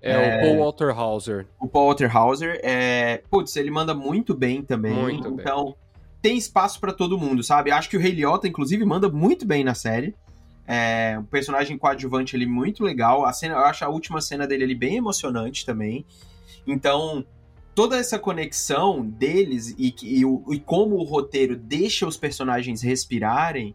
É, 0.00 0.36
o 0.36 0.40
Paul 0.40 0.58
Walter 0.58 0.96
Hauser. 0.96 1.46
O 1.58 1.66
Paul 1.66 1.86
Walter 1.86 2.16
Hauser, 2.16 2.60
é... 2.62 3.22
putz, 3.28 3.56
ele 3.56 3.72
manda 3.72 3.92
muito 3.92 4.36
bem 4.36 4.62
também. 4.62 4.94
Muito 4.94 5.32
bem. 5.32 5.40
então, 5.40 5.74
tem 6.22 6.38
espaço 6.38 6.78
pra 6.78 6.92
todo 6.92 7.18
mundo, 7.18 7.42
sabe? 7.42 7.72
Acho 7.72 7.90
que 7.90 7.96
o 7.96 8.00
Rei 8.00 8.12
Liotta, 8.12 8.46
inclusive, 8.46 8.84
manda 8.84 9.08
muito 9.08 9.44
bem 9.44 9.64
na 9.64 9.74
série. 9.74 10.14
É 10.66 11.16
um 11.18 11.24
personagem 11.24 11.78
coadjuvante 11.78 12.34
ali 12.34 12.46
muito 12.46 12.82
legal. 12.82 13.24
A 13.24 13.32
cena, 13.32 13.54
eu 13.54 13.60
acho 13.64 13.84
a 13.84 13.88
última 13.88 14.20
cena 14.20 14.46
dele 14.46 14.64
ali 14.64 14.74
bem 14.74 14.96
emocionante 14.96 15.64
também. 15.64 16.04
Então, 16.66 17.24
toda 17.74 17.96
essa 17.96 18.18
conexão 18.18 19.06
deles 19.06 19.74
e, 19.78 19.94
e, 20.02 20.22
e 20.54 20.60
como 20.60 20.96
o 20.96 21.04
roteiro 21.04 21.56
deixa 21.56 22.06
os 22.06 22.16
personagens 22.16 22.82
respirarem, 22.82 23.74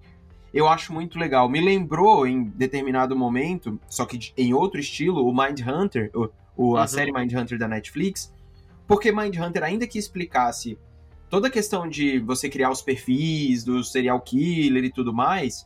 eu 0.54 0.68
acho 0.68 0.92
muito 0.92 1.18
legal. 1.18 1.48
Me 1.48 1.62
lembrou 1.62 2.28
em 2.28 2.44
determinado 2.44 3.16
momento, 3.16 3.80
só 3.88 4.06
que 4.06 4.34
em 4.36 4.54
outro 4.54 4.80
estilo, 4.80 5.26
o 5.26 5.34
Mind 5.34 5.62
Hunter, 5.66 6.12
o, 6.14 6.30
o- 6.58 6.76
a 6.78 6.82
Uhum. 6.82 6.88
série 6.88 7.12
Mind 7.14 7.32
Hunter 7.34 7.58
da 7.58 7.70
Netflix, 7.70 8.34
porque 8.86 9.14
Mind 9.14 9.38
Hunter, 9.38 9.64
ainda 9.64 9.88
que 9.88 9.98
explicasse 9.98 10.78
toda 11.30 11.48
a 11.48 11.52
questão 11.52 11.88
de 11.88 12.20
você 12.20 12.50
criar 12.50 12.70
os 12.70 12.82
perfis 12.82 13.64
do 13.64 13.82
serial 13.82 14.20
killer 14.20 14.84
e 14.84 14.92
tudo 14.92 15.14
mais, 15.14 15.66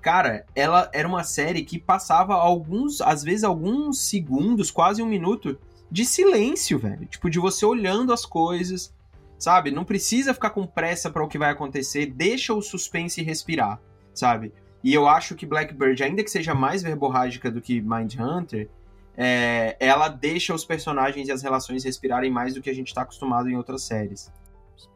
cara, 0.00 0.44
ela 0.54 0.90
era 0.92 1.06
uma 1.06 1.24
série 1.24 1.62
que 1.62 1.78
passava 1.78 2.34
alguns, 2.34 3.00
às 3.00 3.22
vezes 3.22 3.44
alguns 3.44 4.08
segundos, 4.08 4.70
quase 4.70 5.02
um 5.02 5.06
minuto, 5.06 5.58
de 5.90 6.04
silêncio, 6.04 6.78
velho. 6.78 7.06
Tipo, 7.06 7.28
de 7.28 7.38
você 7.38 7.66
olhando 7.66 8.12
as 8.12 8.24
coisas, 8.24 8.94
sabe? 9.38 9.70
Não 9.70 9.84
precisa 9.84 10.34
ficar 10.34 10.50
com 10.50 10.66
pressa 10.66 11.10
para 11.10 11.24
o 11.24 11.28
que 11.28 11.38
vai 11.38 11.50
acontecer, 11.50 12.06
deixa 12.06 12.54
o 12.54 12.62
suspense 12.62 13.22
respirar, 13.22 13.80
sabe? 14.14 14.52
E 14.82 14.94
eu 14.94 15.06
acho 15.06 15.34
que 15.34 15.46
Blackbird, 15.46 16.02
ainda 16.02 16.24
que 16.24 16.30
seja 16.30 16.54
mais 16.54 16.82
verborrágica 16.82 17.50
do 17.50 17.60
que 17.60 17.80
Mindhunter, 17.80 18.68
é, 19.16 19.76
ela 19.78 20.08
deixa 20.08 20.54
os 20.54 20.64
personagens 20.64 21.28
e 21.28 21.32
as 21.32 21.42
relações 21.42 21.84
respirarem 21.84 22.30
mais 22.30 22.54
do 22.54 22.62
que 22.62 22.70
a 22.70 22.74
gente 22.74 22.94
tá 22.94 23.02
acostumado 23.02 23.48
em 23.50 23.56
outras 23.56 23.82
séries. 23.82 24.32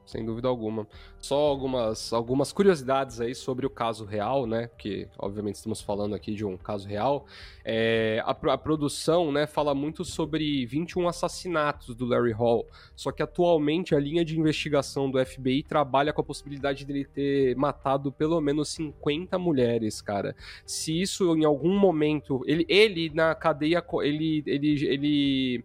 Sem 0.06 0.24
dúvida 0.24 0.48
alguma. 0.48 0.86
Só 1.18 1.34
algumas, 1.34 2.12
algumas 2.12 2.52
curiosidades 2.52 3.20
aí 3.20 3.34
sobre 3.34 3.64
o 3.64 3.70
caso 3.70 4.04
real, 4.04 4.46
né? 4.46 4.66
Porque, 4.66 5.08
obviamente, 5.18 5.54
estamos 5.54 5.80
falando 5.80 6.14
aqui 6.14 6.34
de 6.34 6.44
um 6.44 6.58
caso 6.58 6.86
real. 6.86 7.24
É, 7.64 8.22
a, 8.24 8.30
a 8.30 8.58
produção, 8.58 9.32
né, 9.32 9.46
fala 9.46 9.74
muito 9.74 10.04
sobre 10.04 10.66
21 10.66 11.08
assassinatos 11.08 11.94
do 11.94 12.04
Larry 12.04 12.32
Hall. 12.32 12.66
Só 12.94 13.10
que 13.10 13.22
atualmente 13.22 13.94
a 13.94 13.98
linha 13.98 14.24
de 14.24 14.38
investigação 14.38 15.10
do 15.10 15.24
FBI 15.24 15.62
trabalha 15.62 16.12
com 16.12 16.20
a 16.20 16.24
possibilidade 16.24 16.84
dele 16.84 17.06
ter 17.06 17.56
matado 17.56 18.12
pelo 18.12 18.38
menos 18.42 18.68
50 18.74 19.38
mulheres, 19.38 20.02
cara. 20.02 20.36
Se 20.66 21.00
isso 21.00 21.34
em 21.34 21.44
algum 21.44 21.78
momento. 21.78 22.42
Ele, 22.46 22.66
ele 22.68 23.10
na 23.14 23.34
cadeia. 23.34 23.82
Ele. 24.02 24.42
Ele. 24.46 24.84
Ele. 24.86 25.64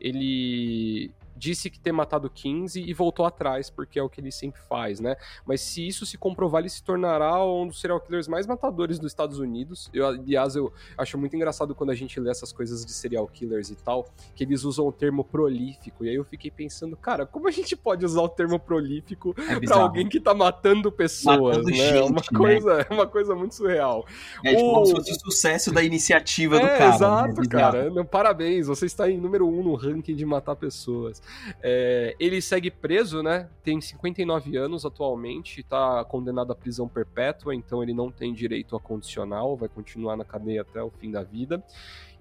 ele 0.00 1.23
disse 1.36 1.68
que 1.70 1.78
ter 1.78 1.92
matado 1.92 2.28
15 2.30 2.80
e 2.80 2.92
voltou 2.94 3.26
atrás, 3.26 3.70
porque 3.70 3.98
é 3.98 4.02
o 4.02 4.08
que 4.08 4.20
ele 4.20 4.30
sempre 4.32 4.60
faz, 4.68 5.00
né? 5.00 5.16
Mas 5.46 5.60
se 5.60 5.86
isso 5.86 6.04
se 6.06 6.16
comprovar, 6.16 6.60
ele 6.62 6.68
se 6.68 6.82
tornará 6.82 7.44
um 7.44 7.66
dos 7.66 7.80
serial 7.80 8.00
killers 8.00 8.28
mais 8.28 8.46
matadores 8.46 8.98
dos 8.98 9.10
Estados 9.12 9.38
Unidos. 9.38 9.90
Eu, 9.92 10.06
aliás, 10.06 10.56
eu 10.56 10.72
acho 10.96 11.18
muito 11.18 11.34
engraçado 11.36 11.74
quando 11.74 11.90
a 11.90 11.94
gente 11.94 12.18
lê 12.20 12.30
essas 12.30 12.52
coisas 12.52 12.84
de 12.84 12.92
serial 12.92 13.26
killers 13.26 13.70
e 13.70 13.76
tal, 13.76 14.06
que 14.34 14.44
eles 14.44 14.64
usam 14.64 14.86
o 14.86 14.92
termo 14.92 15.24
prolífico. 15.24 16.04
E 16.04 16.08
aí 16.08 16.14
eu 16.14 16.24
fiquei 16.24 16.50
pensando, 16.50 16.96
cara, 16.96 17.26
como 17.26 17.48
a 17.48 17.50
gente 17.50 17.76
pode 17.76 18.04
usar 18.04 18.22
o 18.22 18.28
termo 18.28 18.58
prolífico 18.58 19.34
É 19.48 19.58
pra 19.60 19.76
alguém 19.76 20.08
que 20.08 20.20
tá 20.20 20.34
matando 20.34 20.90
pessoas, 20.92 21.56
Matando 21.58 21.70
né? 21.70 21.74
gente, 21.76 21.96
é 21.98 22.02
uma 22.02 22.10
né? 22.20 22.22
coisa, 22.36 22.86
é 22.88 22.92
uma 22.94 23.06
coisa 23.06 23.34
muito 23.34 23.54
surreal. 23.54 24.06
É 24.44 24.54
tipo 24.54 24.68
O- 24.70 24.74
como 24.74 24.86
se 24.86 24.92
fosse 24.92 25.10
o 25.12 25.20
sucesso 25.20 25.72
da 25.72 25.82
iniciativa 25.82 26.58
do 26.58 26.66
É, 26.66 26.78
cara. 26.78 26.94
Exato, 26.94 27.40
né? 27.40 27.46
Cara. 27.48 27.90
Não, 27.90 28.04
parabéns, 28.04 28.66
você 28.66 28.86
está 28.86 29.10
em 29.10 29.18
número 29.18 29.46
um 29.48 29.62
no 29.62 29.74
ranking 29.74 30.14
de 30.14 30.24
matar 30.24 30.56
pessoas. 30.56 31.22
É, 31.62 32.14
ele 32.18 32.40
segue 32.40 32.70
preso, 32.70 33.22
né? 33.22 33.48
Tem 33.62 33.80
59 33.80 34.56
anos 34.56 34.84
atualmente, 34.84 35.60
está 35.60 36.04
condenado 36.04 36.52
à 36.52 36.54
prisão 36.54 36.88
perpétua, 36.88 37.54
então 37.54 37.82
ele 37.82 37.92
não 37.92 38.10
tem 38.10 38.32
direito 38.32 38.76
a 38.76 38.80
condicional, 38.80 39.56
vai 39.56 39.68
continuar 39.68 40.16
na 40.16 40.24
cadeia 40.24 40.62
até 40.62 40.82
o 40.82 40.90
fim 40.90 41.10
da 41.10 41.22
vida. 41.22 41.62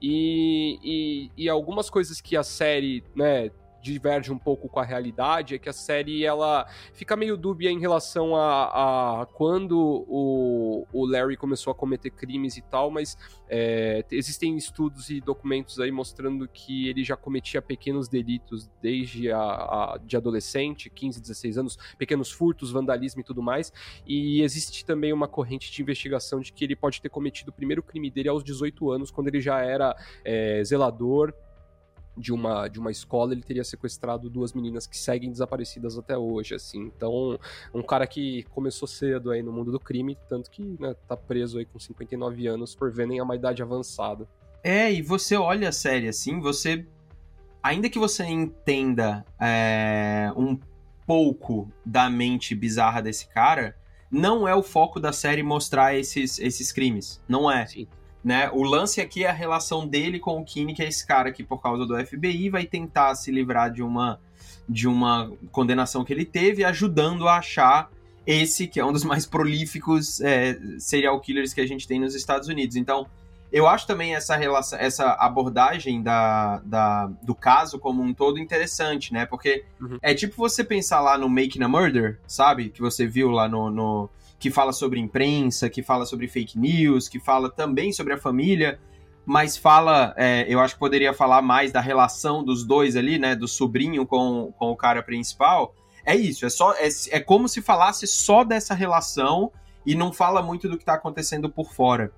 E, 0.01 0.79
e, 0.83 1.43
e 1.43 1.49
algumas 1.49 1.89
coisas 1.89 2.19
que 2.19 2.35
a 2.35 2.43
série, 2.43 3.03
né? 3.15 3.51
Diverge 3.83 4.31
um 4.31 4.37
pouco 4.37 4.69
com 4.69 4.79
a 4.79 4.83
realidade 4.83 5.53
é 5.55 5.59
que 5.59 5.67
a 5.67 5.73
série 5.73 6.25
ela 6.25 6.65
fica 6.93 7.17
meio 7.17 7.35
dúbia 7.35 7.69
em 7.69 7.79
relação 7.79 8.33
a, 8.35 9.21
a 9.21 9.25
quando 9.25 10.05
o, 10.07 10.87
o 10.93 11.05
Larry 11.05 11.35
começou 11.35 11.69
a 11.69 11.75
cometer 11.75 12.09
crimes 12.09 12.55
e 12.55 12.61
tal, 12.61 12.89
mas 12.89 13.17
é, 13.49 14.05
existem 14.09 14.55
estudos 14.55 15.09
e 15.09 15.19
documentos 15.19 15.79
aí 15.81 15.91
mostrando 15.91 16.47
que 16.47 16.87
ele 16.87 17.03
já 17.03 17.17
cometia 17.17 17.61
pequenos 17.61 18.07
delitos 18.07 18.71
desde 18.81 19.29
a, 19.31 19.37
a- 19.39 19.99
de 20.03 20.15
adolescente, 20.15 20.89
15, 20.89 21.19
16 21.21 21.57
anos, 21.57 21.77
pequenos 21.97 22.31
furtos, 22.31 22.71
vandalismo 22.71 23.19
e 23.19 23.23
tudo 23.23 23.41
mais. 23.43 23.71
E 24.07 24.41
existe 24.41 24.85
também 24.85 25.11
uma 25.11 25.27
corrente 25.27 25.69
de 25.71 25.81
investigação 25.81 26.39
de 26.39 26.53
que 26.53 26.63
ele 26.63 26.75
pode 26.75 27.01
ter 27.01 27.09
cometido 27.09 27.51
o 27.51 27.53
primeiro 27.53 27.83
crime 27.83 28.09
dele 28.09 28.29
aos 28.29 28.43
18 28.45 28.91
anos, 28.91 29.11
quando 29.11 29.27
ele 29.27 29.41
já 29.41 29.59
era 29.59 29.93
é, 30.23 30.63
zelador 30.63 31.33
de 32.17 32.31
uma, 32.31 32.67
de 32.67 32.79
uma 32.79 32.91
escola, 32.91 33.33
ele 33.33 33.41
teria 33.41 33.63
sequestrado 33.63 34.29
duas 34.29 34.53
meninas 34.53 34.85
que 34.85 34.97
seguem 34.97 35.31
desaparecidas 35.31 35.97
até 35.97 36.17
hoje, 36.17 36.55
assim. 36.55 36.91
Então, 36.95 37.39
um 37.73 37.81
cara 37.81 38.05
que 38.05 38.43
começou 38.51 38.87
cedo 38.87 39.31
aí 39.31 39.41
no 39.41 39.51
mundo 39.51 39.71
do 39.71 39.79
crime, 39.79 40.17
tanto 40.29 40.49
que 40.49 40.75
né, 40.79 40.95
tá 41.07 41.17
preso 41.17 41.57
aí 41.57 41.65
com 41.65 41.79
59 41.79 42.47
anos 42.47 42.75
por 42.75 42.91
verem 42.91 43.19
a 43.19 43.23
uma 43.23 43.35
idade 43.35 43.61
avançada. 43.61 44.27
É, 44.63 44.91
e 44.91 45.01
você 45.01 45.35
olha 45.35 45.69
a 45.69 45.73
série 45.73 46.07
assim, 46.07 46.39
você. 46.39 46.85
Ainda 47.61 47.89
que 47.89 47.97
você 47.97 48.23
entenda 48.25 49.25
é, 49.39 50.31
um 50.35 50.59
pouco 51.07 51.71
da 51.85 52.09
mente 52.09 52.53
bizarra 52.53 53.01
desse 53.01 53.27
cara, 53.27 53.75
não 54.11 54.47
é 54.47 54.53
o 54.53 54.61
foco 54.61 54.99
da 54.99 55.11
série 55.11 55.41
mostrar 55.41 55.97
esses, 55.97 56.39
esses 56.39 56.71
crimes. 56.71 57.21
Não 57.27 57.49
é. 57.49 57.65
Sim. 57.65 57.87
Né? 58.23 58.49
O 58.53 58.63
lance 58.63 59.01
aqui 59.01 59.25
é 59.25 59.29
a 59.29 59.33
relação 59.33 59.85
dele 59.85 60.17
com 60.17 60.39
o 60.39 60.45
Kine, 60.45 60.73
que 60.73 60.81
é 60.81 60.87
esse 60.87 61.05
cara 61.05 61.31
que, 61.31 61.43
por 61.43 61.61
causa 61.61 61.85
do 61.85 61.93
FBI, 62.05 62.49
vai 62.49 62.65
tentar 62.65 63.13
se 63.15 63.29
livrar 63.31 63.69
de 63.71 63.83
uma, 63.83 64.17
de 64.67 64.87
uma 64.87 65.29
condenação 65.51 66.05
que 66.05 66.13
ele 66.13 66.23
teve, 66.23 66.63
ajudando 66.63 67.27
a 67.27 67.37
achar 67.37 67.91
esse 68.25 68.65
que 68.67 68.79
é 68.79 68.85
um 68.85 68.93
dos 68.93 69.03
mais 69.03 69.25
prolíficos 69.25 70.21
é, 70.21 70.57
serial 70.79 71.19
killers 71.19 71.53
que 71.53 71.59
a 71.59 71.67
gente 71.67 71.85
tem 71.85 71.99
nos 71.99 72.15
Estados 72.15 72.47
Unidos. 72.47 72.77
Então, 72.77 73.05
eu 73.51 73.67
acho 73.67 73.85
também 73.85 74.15
essa 74.15 74.37
relação, 74.37 74.79
essa 74.79 75.11
abordagem 75.19 76.01
da, 76.01 76.59
da, 76.65 77.07
do 77.21 77.35
caso 77.35 77.77
como 77.77 78.01
um 78.01 78.13
todo 78.13 78.39
interessante, 78.39 79.11
né? 79.13 79.25
Porque 79.25 79.65
Uhum. 79.81 79.97
é 80.01 80.13
tipo 80.13 80.37
você 80.37 80.63
pensar 80.63 81.01
lá 81.01 81.17
no 81.17 81.27
Making 81.27 81.63
a 81.63 81.67
Murder, 81.67 82.19
sabe? 82.25 82.69
Que 82.69 82.79
você 82.79 83.05
viu 83.05 83.29
lá 83.29 83.49
no, 83.49 83.69
no- 83.69 84.09
que 84.39 84.51
fala 84.51 84.73
sobre 84.73 84.99
imprensa, 84.99 85.69
que 85.69 85.81
fala 85.81 86.05
sobre 86.05 86.27
fake 86.27 86.57
news, 86.57 87.07
que 87.07 87.19
fala 87.19 87.49
também 87.49 87.91
sobre 87.93 88.13
a 88.13 88.17
família, 88.17 88.79
mas 89.25 89.55
fala, 89.55 90.13
é, 90.17 90.45
eu 90.49 90.59
acho 90.59 90.73
que 90.73 90.79
poderia 90.79 91.13
falar 91.13 91.41
mais 91.41 91.71
da 91.71 91.79
relação 91.79 92.43
dos 92.43 92.65
dois 92.65 92.95
ali, 92.95 93.17
né? 93.17 93.35
Do 93.35 93.47
sobrinho 93.47 94.05
com, 94.05 94.53
com 94.57 94.71
o 94.71 94.75
cara 94.75 95.01
principal. 95.01 95.73
É 96.05 96.15
isso, 96.15 96.45
é 96.45 96.49
só 96.49 96.73
é, 96.73 96.89
é 97.11 97.19
como 97.19 97.47
se 97.47 97.61
falasse 97.61 98.05
só 98.05 98.43
dessa 98.43 98.73
relação 98.73 99.49
e 99.85 99.95
não 99.95 100.11
fala 100.11 100.41
muito 100.41 100.67
do 100.67 100.77
que 100.77 100.83
tá 100.83 100.95
acontecendo 100.95 101.49
por 101.49 101.71
fora. 101.71 102.11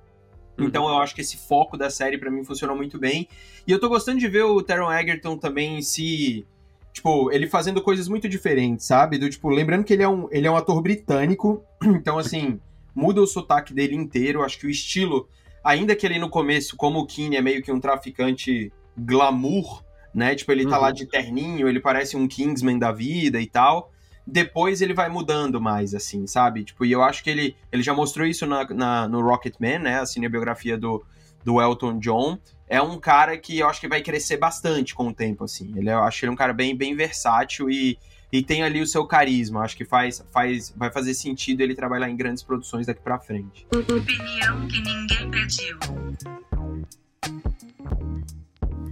Então 0.57 0.87
eu 0.87 0.97
acho 0.97 1.13
que 1.13 1.21
esse 1.21 1.37
foco 1.37 1.77
da 1.77 1.89
série 1.89 2.17
pra 2.17 2.31
mim 2.31 2.43
funcionou 2.43 2.75
muito 2.75 2.97
bem. 2.97 3.27
E 3.67 3.71
eu 3.71 3.79
tô 3.79 3.89
gostando 3.89 4.19
de 4.19 4.27
ver 4.27 4.43
o 4.43 4.61
Taron 4.63 4.91
Egerton 4.91 5.37
também 5.37 5.81
se 5.81 6.47
tipo, 6.95 7.29
ele 7.31 7.45
fazendo 7.45 7.81
coisas 7.81 8.07
muito 8.07 8.27
diferentes, 8.29 8.85
sabe? 8.87 9.17
Do 9.17 9.29
tipo, 9.29 9.49
lembrando 9.49 9.83
que 9.83 9.91
ele 9.93 10.01
é 10.03 10.07
um, 10.07 10.29
ele 10.31 10.47
é 10.47 10.51
um 10.51 10.55
ator 10.55 10.81
britânico, 10.81 11.61
então 11.83 12.17
assim, 12.17 12.57
muda 12.95 13.21
o 13.21 13.27
sotaque 13.27 13.73
dele 13.73 13.95
inteiro, 13.95 14.41
acho 14.41 14.57
que 14.57 14.65
o 14.65 14.69
estilo, 14.69 15.27
ainda 15.61 15.93
que 15.93 16.05
ele 16.05 16.17
no 16.17 16.29
começo, 16.29 16.77
como 16.77 16.99
o 16.99 17.05
Keane 17.05 17.35
é 17.35 17.41
meio 17.41 17.61
que 17.61 17.69
um 17.71 17.81
traficante 17.81 18.71
glamour, 18.97 19.83
né? 20.13 20.33
Tipo, 20.35 20.53
ele 20.53 20.65
tá 20.65 20.77
Uhum. 20.77 20.81
lá 20.83 20.91
de 20.91 21.05
terninho, 21.05 21.67
ele 21.67 21.81
parece 21.81 22.15
um 22.15 22.27
Kingsman 22.27 22.79
da 22.79 22.91
vida 22.93 23.39
e 23.41 23.45
tal. 23.47 23.91
depois 24.27 24.81
ele 24.81 24.93
vai 24.95 25.07
mudando 25.09 25.61
mais, 25.61 25.93
assim, 25.93 26.25
sabe? 26.25 26.63
Tipo, 26.63 26.83
e 26.85 26.91
eu 26.91 27.03
acho 27.03 27.23
que 27.23 27.29
ele, 27.29 27.55
ele 27.71 27.83
já 27.83 27.93
mostrou 27.93 28.25
isso 28.25 28.47
na, 28.47 28.63
na 28.69 29.07
no 29.07 29.21
Rocketman, 29.21 29.79
né? 29.79 29.99
A 29.99 30.05
cinebiografia 30.07 30.75
do, 30.77 31.05
do 31.45 31.61
Elton 31.61 31.99
John. 31.99 32.39
É 32.67 32.81
um 32.81 32.99
cara 32.99 33.37
que 33.37 33.59
eu 33.59 33.69
acho 33.69 33.79
que 33.79 33.87
vai 33.87 34.01
crescer 34.01 34.37
bastante 34.37 34.95
com 34.95 35.07
o 35.09 35.13
tempo, 35.13 35.43
assim. 35.43 35.71
Ele, 35.77 35.91
eu 35.91 35.99
acho 35.99 36.25
ele 36.25 36.31
um 36.31 36.35
cara 36.35 36.51
bem, 36.51 36.75
bem 36.75 36.95
versátil 36.95 37.69
e, 37.69 37.99
e 38.31 38.41
tem 38.41 38.63
ali 38.63 38.81
o 38.81 38.87
seu 38.87 39.05
carisma. 39.05 39.61
Acho 39.61 39.77
que 39.77 39.85
faz, 39.85 40.25
faz, 40.31 40.73
vai 40.75 40.91
fazer 40.91 41.13
sentido 41.13 41.61
ele 41.61 41.75
trabalhar 41.75 42.09
em 42.09 42.17
grandes 42.17 42.41
produções 42.41 42.87
daqui 42.87 43.01
pra 43.01 43.19
frente. 43.19 43.67
Opinião 43.71 44.67
que 44.67 44.81
ninguém 44.81 45.29
pediu. 45.29 45.77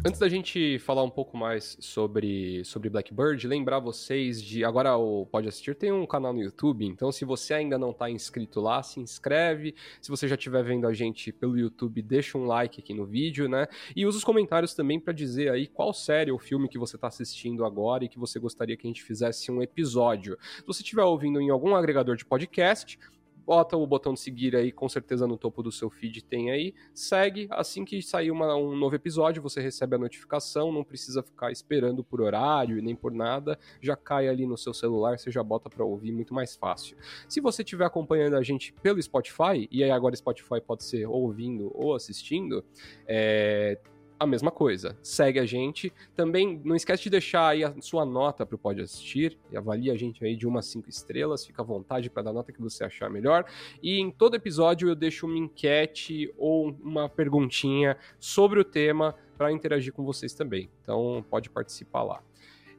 Antes 0.05 0.19
da 0.19 0.27
gente 0.27 0.77
falar 0.79 1.01
um 1.01 1.09
pouco 1.09 1.37
mais 1.37 1.77
sobre, 1.79 2.61
sobre 2.65 2.89
Blackbird, 2.89 3.47
lembrar 3.47 3.79
vocês 3.79 4.41
de. 4.41 4.65
Agora 4.65 4.97
o 4.97 5.25
Pode 5.25 5.47
Assistir 5.47 5.75
tem 5.75 5.93
um 5.93 6.05
canal 6.05 6.33
no 6.33 6.41
YouTube, 6.41 6.85
então 6.85 7.09
se 7.09 7.23
você 7.23 7.53
ainda 7.53 7.77
não 7.77 7.91
está 7.91 8.09
inscrito 8.09 8.59
lá, 8.59 8.83
se 8.83 8.99
inscreve. 8.99 9.73
Se 10.01 10.09
você 10.09 10.27
já 10.27 10.35
estiver 10.35 10.61
vendo 10.61 10.87
a 10.87 10.93
gente 10.93 11.31
pelo 11.31 11.57
YouTube, 11.57 12.01
deixa 12.01 12.37
um 12.37 12.45
like 12.45 12.81
aqui 12.81 12.93
no 12.93 13.05
vídeo, 13.05 13.47
né? 13.47 13.65
E 13.95 14.05
usa 14.05 14.17
os 14.17 14.25
comentários 14.25 14.73
também 14.73 14.99
para 14.99 15.13
dizer 15.13 15.49
aí 15.49 15.67
qual 15.67 15.93
série 15.93 16.33
ou 16.33 16.37
filme 16.37 16.67
que 16.67 16.77
você 16.77 16.97
está 16.97 17.07
assistindo 17.07 17.63
agora 17.63 18.03
e 18.03 18.09
que 18.09 18.19
você 18.19 18.37
gostaria 18.39 18.75
que 18.75 18.85
a 18.85 18.89
gente 18.89 19.01
fizesse 19.01 19.49
um 19.49 19.61
episódio. 19.61 20.37
Se 20.57 20.67
você 20.67 20.81
estiver 20.81 21.03
ouvindo 21.03 21.39
em 21.39 21.49
algum 21.49 21.77
agregador 21.77 22.17
de 22.17 22.25
podcast, 22.25 22.99
bota 23.45 23.75
o 23.77 23.85
botão 23.85 24.13
de 24.13 24.19
seguir 24.19 24.55
aí, 24.55 24.71
com 24.71 24.87
certeza 24.87 25.27
no 25.27 25.37
topo 25.37 25.61
do 25.61 25.71
seu 25.71 25.89
feed 25.89 26.23
tem 26.23 26.51
aí. 26.51 26.73
Segue, 26.93 27.47
assim 27.51 27.85
que 27.85 28.01
sair 28.01 28.31
uma, 28.31 28.55
um 28.55 28.75
novo 28.75 28.95
episódio, 28.95 29.41
você 29.41 29.61
recebe 29.61 29.95
a 29.95 29.99
notificação, 29.99 30.71
não 30.71 30.83
precisa 30.83 31.21
ficar 31.21 31.51
esperando 31.51 32.03
por 32.03 32.21
horário 32.21 32.77
e 32.77 32.81
nem 32.81 32.95
por 32.95 33.11
nada, 33.11 33.57
já 33.81 33.95
cai 33.95 34.27
ali 34.27 34.45
no 34.45 34.57
seu 34.57 34.73
celular, 34.73 35.17
você 35.19 35.31
já 35.31 35.43
bota 35.43 35.69
para 35.69 35.83
ouvir 35.83 36.11
muito 36.11 36.33
mais 36.33 36.55
fácil. 36.55 36.97
Se 37.27 37.41
você 37.41 37.61
estiver 37.61 37.85
acompanhando 37.85 38.35
a 38.35 38.43
gente 38.43 38.73
pelo 38.73 39.01
Spotify, 39.01 39.67
e 39.71 39.83
aí 39.83 39.91
agora 39.91 40.15
Spotify 40.15 40.61
pode 40.61 40.83
ser 40.83 41.05
ouvindo 41.05 41.71
ou 41.73 41.95
assistindo, 41.95 42.63
é, 43.07 43.79
a 44.23 44.27
mesma 44.27 44.51
coisa. 44.51 44.97
Segue 45.01 45.39
a 45.39 45.45
gente. 45.45 45.93
Também 46.15 46.61
não 46.63 46.75
esquece 46.75 47.03
de 47.03 47.09
deixar 47.09 47.49
aí 47.49 47.63
a 47.63 47.73
sua 47.81 48.05
nota 48.05 48.45
para 48.45 48.55
o 48.55 48.59
Pode 48.59 48.81
Assistir. 48.81 49.37
E 49.51 49.57
avalie 49.57 49.91
a 49.91 49.95
gente 49.95 50.23
aí 50.25 50.35
de 50.35 50.47
umas 50.47 50.65
5 50.67 50.89
estrelas. 50.89 51.45
Fica 51.45 51.61
à 51.61 51.65
vontade 51.65 52.09
para 52.09 52.23
dar 52.23 52.29
a 52.31 52.33
nota 52.33 52.51
que 52.51 52.61
você 52.61 52.83
achar 52.83 53.09
melhor. 53.09 53.45
E 53.81 53.99
em 53.99 54.09
todo 54.09 54.35
episódio 54.35 54.89
eu 54.89 54.95
deixo 54.95 55.25
uma 55.25 55.37
enquete 55.37 56.33
ou 56.37 56.69
uma 56.81 57.07
perguntinha 57.07 57.97
sobre 58.19 58.59
o 58.59 58.63
tema 58.63 59.15
para 59.37 59.51
interagir 59.51 59.93
com 59.93 60.03
vocês 60.03 60.33
também. 60.33 60.69
Então 60.81 61.23
pode 61.29 61.49
participar 61.49 62.03
lá. 62.03 62.23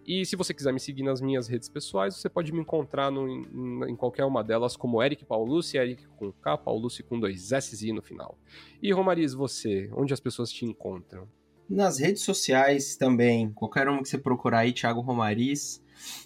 E 0.07 0.25
se 0.27 0.37
você 0.37 0.53
quiser 0.53 0.73
me 0.73 0.81
seguir 0.81 1.03
nas 1.03 1.21
minhas 1.21 1.49
redes 1.49 1.69
pessoais, 1.69 2.17
você 2.17 2.29
pode 2.29 2.53
me 2.53 2.61
encontrar 2.61 3.11
no, 3.11 3.29
em, 3.29 3.91
em, 3.91 3.97
qualquer 3.97 4.25
uma 4.25 4.45
delas 4.45 4.77
como 4.77 5.03
Eric 5.03 5.25
Paulucci, 5.25 5.79
Eric 5.79 6.07
com 6.09 6.31
K, 6.31 6.59
Paulucci 6.59 7.03
com 7.03 7.19
dois 7.19 7.53
S 7.53 7.93
no 7.93 8.03
final. 8.03 8.39
E 8.83 8.93
Romariz, 8.93 9.33
você, 9.33 9.91
onde 9.95 10.13
as 10.13 10.21
pessoas 10.21 10.51
te 10.51 10.65
encontram? 10.67 11.27
Nas 11.69 11.99
redes 11.99 12.23
sociais 12.23 12.97
também, 12.97 13.51
qualquer 13.53 13.89
uma 13.89 14.03
que 14.03 14.09
você 14.09 14.19
procurar 14.19 14.61
aí, 14.61 14.73
Thiago 14.73 15.01
Romariz, 15.01 15.83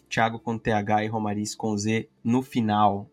Thiago 0.09 0.41
com 0.41 0.59
TH 0.59 1.05
e 1.05 1.07
Romariz 1.07 1.55
com 1.55 1.77
Z 1.77 2.09
no 2.25 2.43
final. 2.43 3.09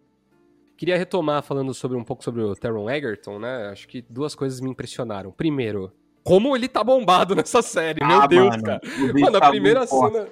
Queria 0.76 0.98
retomar 0.98 1.44
falando 1.44 1.74
sobre 1.74 1.96
um 1.96 2.04
pouco 2.04 2.24
sobre 2.24 2.42
o 2.42 2.56
Teron 2.56 2.90
Egerton, 2.90 3.40
né? 3.40 3.68
Acho 3.68 3.88
que 3.88 4.02
duas 4.02 4.34
coisas 4.34 4.60
me 4.60 4.70
impressionaram. 4.70 5.32
Primeiro, 5.32 5.94
como 6.26 6.56
ele 6.56 6.68
tá 6.68 6.84
bombado 6.84 7.36
nessa 7.38 7.62
série, 7.62 8.00
ah, 8.04 8.08
meu 8.08 8.28
Deus, 8.28 8.50
mano, 8.50 8.64
cara. 8.64 8.82
Mano, 9.14 9.38
a 9.38 9.40
tá 9.40 9.50
primeira 9.52 9.86
cena, 9.86 10.28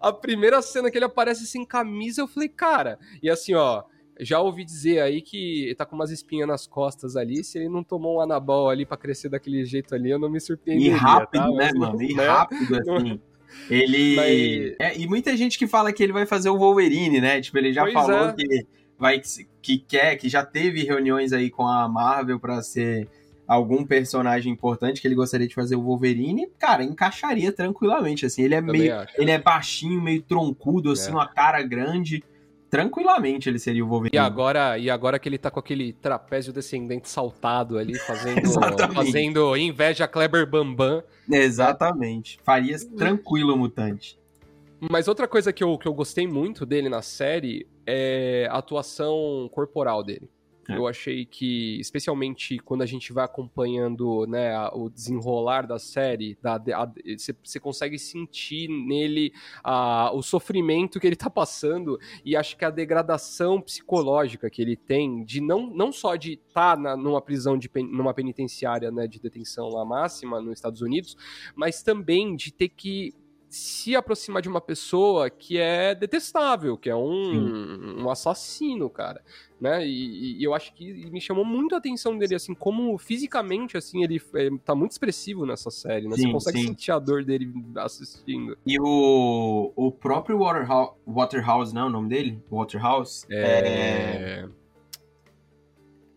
a 0.00 0.12
primeira 0.12 0.62
cena 0.62 0.90
que 0.90 0.96
ele 0.96 1.04
aparece 1.04 1.46
sem 1.46 1.66
camisa, 1.66 2.22
eu 2.22 2.26
falei, 2.26 2.48
cara, 2.48 2.98
e 3.22 3.28
assim, 3.28 3.52
ó, 3.54 3.84
já 4.18 4.40
ouvi 4.40 4.64
dizer 4.64 5.02
aí 5.02 5.20
que 5.20 5.64
ele 5.64 5.74
tá 5.74 5.84
com 5.84 5.94
umas 5.94 6.10
espinhas 6.10 6.48
nas 6.48 6.66
costas 6.66 7.14
ali, 7.14 7.44
se 7.44 7.58
ele 7.58 7.68
não 7.68 7.84
tomou 7.84 8.16
um 8.16 8.20
anabol 8.20 8.70
ali 8.70 8.86
para 8.86 8.96
crescer 8.96 9.28
daquele 9.28 9.66
jeito 9.66 9.94
ali, 9.94 10.10
eu 10.10 10.18
não 10.18 10.30
me 10.30 10.40
surpreenderia, 10.40 10.92
E 10.92 10.96
rápido, 10.96 11.42
tá? 11.42 11.50
né, 11.50 11.70
mano? 11.76 12.02
E 12.02 12.14
né? 12.14 12.26
rápido, 12.26 12.76
assim. 12.76 13.20
Ele. 13.68 14.16
Mas... 14.16 14.76
É, 14.78 14.98
e 14.98 15.06
muita 15.06 15.36
gente 15.36 15.58
que 15.58 15.66
fala 15.66 15.92
que 15.92 16.02
ele 16.02 16.12
vai 16.12 16.26
fazer 16.26 16.48
o 16.48 16.58
Wolverine, 16.58 17.20
né? 17.20 17.40
Tipo, 17.40 17.58
ele 17.58 17.72
já 17.72 17.82
pois 17.82 17.94
falou 17.94 18.28
é. 18.28 18.32
que 18.32 18.66
vai 18.98 19.20
que 19.60 19.78
quer, 19.78 20.16
que 20.16 20.28
já 20.28 20.44
teve 20.44 20.82
reuniões 20.82 21.32
aí 21.32 21.50
com 21.50 21.66
a 21.66 21.88
Marvel 21.88 22.40
para 22.40 22.62
ser 22.62 23.08
algum 23.46 23.84
personagem 23.84 24.52
importante 24.52 25.00
que 25.00 25.08
ele 25.08 25.14
gostaria 25.14 25.46
de 25.46 25.54
fazer 25.54 25.76
o 25.76 25.82
Wolverine, 25.82 26.48
cara, 26.58 26.82
encaixaria 26.82 27.52
tranquilamente, 27.52 28.26
assim. 28.26 28.42
Ele 28.42 28.54
é 28.54 28.60
Também 28.60 28.80
meio, 28.82 28.96
acho. 28.96 29.20
ele 29.20 29.30
é 29.30 29.38
baixinho, 29.38 30.00
meio 30.00 30.22
troncudo, 30.22 30.92
assim, 30.92 31.10
é. 31.10 31.14
uma 31.14 31.28
cara 31.28 31.62
grande. 31.62 32.22
Tranquilamente 32.70 33.48
ele 33.48 33.58
seria 33.58 33.84
o 33.84 33.88
Wolverine. 33.88 34.16
E 34.16 34.18
agora, 34.18 34.78
e 34.78 34.90
agora 34.90 35.18
que 35.18 35.28
ele 35.28 35.38
tá 35.38 35.50
com 35.50 35.60
aquele 35.60 35.92
trapézio 35.92 36.52
descendente 36.52 37.08
saltado 37.08 37.78
ali, 37.78 37.96
fazendo, 37.98 38.40
fazendo 38.92 39.56
inveja 39.56 40.04
a 40.04 40.08
Kleber 40.08 40.48
Bambam. 40.48 41.02
Exatamente. 41.30 42.40
Faria 42.42 42.76
tranquilo 42.96 43.54
o 43.54 43.58
mutante. 43.58 44.18
Mas 44.90 45.08
outra 45.08 45.28
coisa 45.28 45.52
que 45.52 45.62
eu, 45.62 45.78
que 45.78 45.86
eu 45.86 45.94
gostei 45.94 46.26
muito 46.26 46.66
dele 46.66 46.88
na 46.88 47.00
série 47.00 47.66
é 47.86 48.48
a 48.50 48.58
atuação 48.58 49.48
corporal 49.52 50.02
dele. 50.02 50.28
É. 50.68 50.76
Eu 50.76 50.86
achei 50.86 51.24
que, 51.24 51.78
especialmente 51.80 52.58
quando 52.58 52.82
a 52.82 52.86
gente 52.86 53.12
vai 53.12 53.24
acompanhando 53.24 54.26
né, 54.26 54.56
o 54.72 54.88
desenrolar 54.88 55.66
da 55.66 55.78
série, 55.78 56.36
você 57.42 57.60
consegue 57.60 57.98
sentir 57.98 58.68
nele 58.68 59.32
a, 59.62 60.10
o 60.12 60.22
sofrimento 60.22 60.98
que 60.98 61.06
ele 61.06 61.16
tá 61.16 61.30
passando 61.30 61.98
e 62.24 62.36
acho 62.36 62.56
que 62.56 62.64
a 62.64 62.70
degradação 62.70 63.60
psicológica 63.60 64.50
que 64.50 64.62
ele 64.62 64.76
tem 64.76 65.24
de 65.24 65.40
não, 65.40 65.66
não 65.66 65.92
só 65.92 66.16
de 66.16 66.34
estar 66.34 66.76
tá 66.76 66.96
numa 66.96 67.20
prisão, 67.20 67.58
de, 67.58 67.70
numa 67.74 68.14
penitenciária 68.14 68.90
né, 68.90 69.06
de 69.06 69.20
detenção 69.20 69.68
lá 69.68 69.84
máxima 69.84 70.40
nos 70.40 70.54
Estados 70.54 70.80
Unidos, 70.80 71.16
mas 71.54 71.82
também 71.82 72.36
de 72.36 72.52
ter 72.52 72.68
que 72.68 73.14
se 73.54 73.94
aproximar 73.94 74.42
de 74.42 74.48
uma 74.48 74.60
pessoa 74.60 75.30
que 75.30 75.58
é 75.58 75.94
detestável, 75.94 76.76
que 76.76 76.90
é 76.90 76.96
um, 76.96 78.02
um 78.02 78.10
assassino, 78.10 78.90
cara, 78.90 79.22
né? 79.60 79.86
E, 79.86 80.40
e, 80.40 80.44
eu 80.44 80.52
acho 80.52 80.74
que 80.74 81.08
me 81.08 81.20
chamou 81.20 81.44
muito 81.44 81.74
a 81.74 81.78
atenção 81.78 82.18
dele, 82.18 82.34
assim, 82.34 82.52
como 82.52 82.98
fisicamente, 82.98 83.76
assim, 83.76 84.02
ele 84.02 84.20
é, 84.34 84.50
tá 84.64 84.74
muito 84.74 84.90
expressivo 84.90 85.46
nessa 85.46 85.70
série, 85.70 86.08
né? 86.08 86.16
Sim, 86.16 86.22
Você 86.22 86.32
consegue 86.32 86.58
sim. 86.58 86.66
sentir 86.66 86.90
a 86.90 86.98
dor 86.98 87.24
dele 87.24 87.52
assistindo. 87.76 88.58
E 88.66 88.76
o, 88.80 89.72
o 89.76 89.92
próprio 89.92 90.38
Waterhouse, 90.38 90.92
Waterhouse, 91.06 91.72
não 91.72 91.82
é 91.82 91.84
o 91.86 91.90
nome 91.90 92.08
dele? 92.08 92.42
Waterhouse? 92.50 93.24
É... 93.30 94.42
é... 94.42 94.48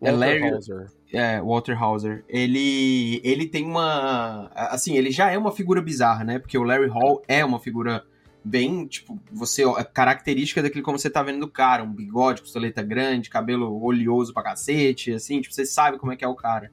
Waterhauser 0.00 0.97
é, 1.12 1.40
Walter 1.40 1.80
Hauser, 1.82 2.24
ele, 2.28 3.20
ele 3.24 3.46
tem 3.46 3.64
uma. 3.64 4.50
Assim, 4.54 4.96
ele 4.96 5.10
já 5.10 5.30
é 5.30 5.38
uma 5.38 5.52
figura 5.52 5.80
bizarra, 5.80 6.24
né? 6.24 6.38
Porque 6.38 6.58
o 6.58 6.62
Larry 6.62 6.88
Hall 6.88 7.22
é 7.26 7.44
uma 7.44 7.58
figura 7.58 8.04
bem, 8.44 8.86
tipo, 8.86 9.18
você. 9.32 9.64
A 9.64 9.84
característica 9.84 10.62
daquele 10.62 10.82
como 10.82 10.98
você 10.98 11.08
tá 11.08 11.22
vendo 11.22 11.40
do 11.40 11.48
cara, 11.48 11.82
um 11.82 11.92
bigode, 11.92 12.42
costeleta 12.42 12.82
grande, 12.82 13.30
cabelo 13.30 13.82
oleoso 13.82 14.34
pra 14.34 14.42
cacete, 14.42 15.12
assim, 15.12 15.40
tipo, 15.40 15.54
você 15.54 15.64
sabe 15.64 15.98
como 15.98 16.12
é 16.12 16.16
que 16.16 16.24
é 16.24 16.28
o 16.28 16.34
cara. 16.34 16.70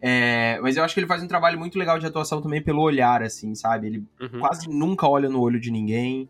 É, 0.00 0.58
mas 0.60 0.76
eu 0.76 0.84
acho 0.84 0.94
que 0.94 1.00
ele 1.00 1.06
faz 1.06 1.22
um 1.22 1.28
trabalho 1.28 1.58
muito 1.58 1.78
legal 1.78 1.98
de 1.98 2.06
atuação 2.06 2.42
também 2.42 2.60
pelo 2.60 2.82
olhar, 2.82 3.22
assim, 3.22 3.54
sabe? 3.54 3.86
Ele 3.86 4.04
uhum. 4.20 4.40
quase 4.40 4.68
nunca 4.68 5.08
olha 5.08 5.28
no 5.28 5.40
olho 5.40 5.60
de 5.60 5.70
ninguém. 5.70 6.28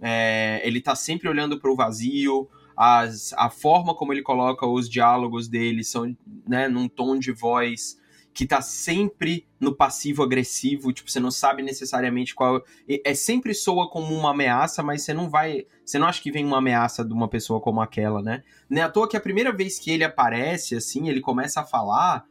É, 0.00 0.60
ele 0.64 0.80
tá 0.80 0.96
sempre 0.96 1.28
olhando 1.28 1.60
pro 1.60 1.76
vazio 1.76 2.48
as, 2.76 3.32
a 3.34 3.50
forma 3.50 3.94
como 3.94 4.12
ele 4.12 4.22
coloca 4.22 4.66
os 4.66 4.88
diálogos 4.88 5.48
dele 5.48 5.84
são 5.84 6.16
né, 6.46 6.68
num 6.68 6.88
tom 6.88 7.18
de 7.18 7.32
voz 7.32 8.00
que 8.34 8.46
tá 8.46 8.62
sempre 8.62 9.46
no 9.60 9.74
passivo 9.74 10.22
agressivo, 10.22 10.92
tipo, 10.92 11.10
você 11.10 11.20
não 11.20 11.30
sabe 11.30 11.62
necessariamente 11.62 12.34
qual. 12.34 12.62
É 13.04 13.14
sempre 13.14 13.54
soa 13.54 13.88
como 13.90 14.14
uma 14.14 14.30
ameaça, 14.30 14.82
mas 14.82 15.02
você 15.02 15.12
não 15.12 15.28
vai. 15.28 15.66
Você 15.84 15.98
não 15.98 16.06
acha 16.06 16.22
que 16.22 16.32
vem 16.32 16.44
uma 16.44 16.58
ameaça 16.58 17.04
de 17.04 17.12
uma 17.12 17.28
pessoa 17.28 17.60
como 17.60 17.80
aquela, 17.80 18.22
né? 18.22 18.42
Não 18.68 18.80
é 18.80 18.84
à 18.84 18.88
toa 18.88 19.08
que 19.08 19.16
a 19.16 19.20
primeira 19.20 19.52
vez 19.52 19.78
que 19.78 19.90
ele 19.90 20.04
aparece, 20.04 20.74
assim, 20.74 21.08
ele 21.08 21.20
começa 21.20 21.60
a 21.60 21.64
falar. 21.64 22.24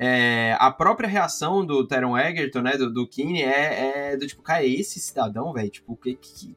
É, 0.00 0.56
a 0.60 0.70
própria 0.70 1.08
reação 1.08 1.66
do 1.66 1.84
Teron 1.84 2.16
Egerton, 2.16 2.60
né, 2.62 2.76
do, 2.76 2.88
do 2.88 3.04
Kine, 3.04 3.42
é, 3.42 4.12
é, 4.12 4.16
do 4.16 4.28
tipo, 4.28 4.40
cara, 4.42 4.62
é 4.62 4.68
esse 4.68 5.00
cidadão, 5.00 5.52
velho, 5.52 5.68
tipo, 5.68 5.96
que, 5.96 6.14
que, 6.14 6.56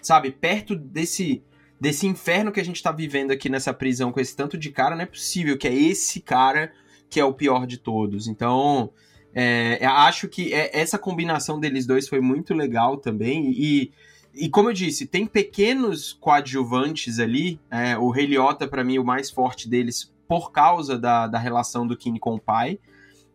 sabe, 0.00 0.30
perto 0.30 0.76
desse 0.76 1.42
desse 1.80 2.06
inferno 2.06 2.52
que 2.52 2.60
a 2.60 2.64
gente 2.64 2.82
tá 2.82 2.90
vivendo 2.90 3.30
aqui 3.30 3.48
nessa 3.48 3.72
prisão 3.72 4.10
com 4.10 4.20
esse 4.20 4.34
tanto 4.34 4.56
de 4.56 4.70
cara, 4.70 4.94
não 4.96 5.02
é 5.02 5.06
possível 5.06 5.56
que 5.58 5.68
é 5.68 5.74
esse 5.74 6.20
cara 6.20 6.72
que 7.08 7.20
é 7.20 7.24
o 7.24 7.32
pior 7.32 7.66
de 7.66 7.78
todos. 7.78 8.26
Então, 8.26 8.90
é, 9.34 9.84
acho 9.84 10.28
que 10.28 10.52
é, 10.52 10.70
essa 10.72 10.98
combinação 10.98 11.60
deles 11.60 11.86
dois 11.86 12.08
foi 12.08 12.20
muito 12.20 12.54
legal 12.54 12.96
também. 12.96 13.52
E, 13.52 13.92
e 14.34 14.48
como 14.48 14.70
eu 14.70 14.72
disse, 14.72 15.06
tem 15.06 15.26
pequenos 15.26 16.12
coadjuvantes 16.14 17.18
ali. 17.18 17.60
É, 17.70 17.96
o 17.96 18.10
Rei 18.10 18.26
Liotta, 18.26 18.66
para 18.66 18.82
mim, 18.82 18.98
o 18.98 19.04
mais 19.04 19.30
forte 19.30 19.68
deles, 19.68 20.12
por 20.26 20.50
causa 20.50 20.98
da, 20.98 21.26
da 21.26 21.38
relação 21.38 21.86
do 21.86 21.96
Kine 21.96 22.18
com 22.18 22.34
o 22.34 22.40
pai. 22.40 22.78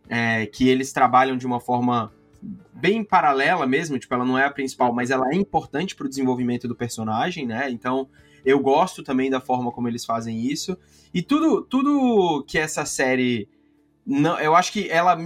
É, 0.08 0.44
que 0.46 0.68
eles 0.68 0.92
trabalham 0.92 1.36
de 1.36 1.46
uma 1.46 1.60
forma 1.60 2.12
bem 2.74 3.04
paralela 3.04 3.66
mesmo, 3.66 3.98
tipo, 3.98 4.12
ela 4.12 4.24
não 4.24 4.36
é 4.36 4.44
a 4.44 4.50
principal, 4.50 4.92
mas 4.92 5.10
ela 5.10 5.28
é 5.30 5.36
importante 5.36 5.94
pro 5.94 6.08
desenvolvimento 6.08 6.66
do 6.66 6.74
personagem, 6.74 7.46
né? 7.46 7.70
Então, 7.70 8.08
Eu 8.44 8.58
gosto 8.60 9.02
também 9.02 9.30
da 9.30 9.40
forma 9.40 9.70
como 9.70 9.88
eles 9.88 10.04
fazem 10.04 10.40
isso. 10.40 10.76
E 11.12 11.22
tudo, 11.22 11.62
tudo 11.62 12.44
que 12.46 12.58
essa 12.58 12.84
série. 12.84 13.48
Não, 14.04 14.38
eu 14.40 14.54
acho 14.56 14.72
que 14.72 14.88
ela. 14.90 15.16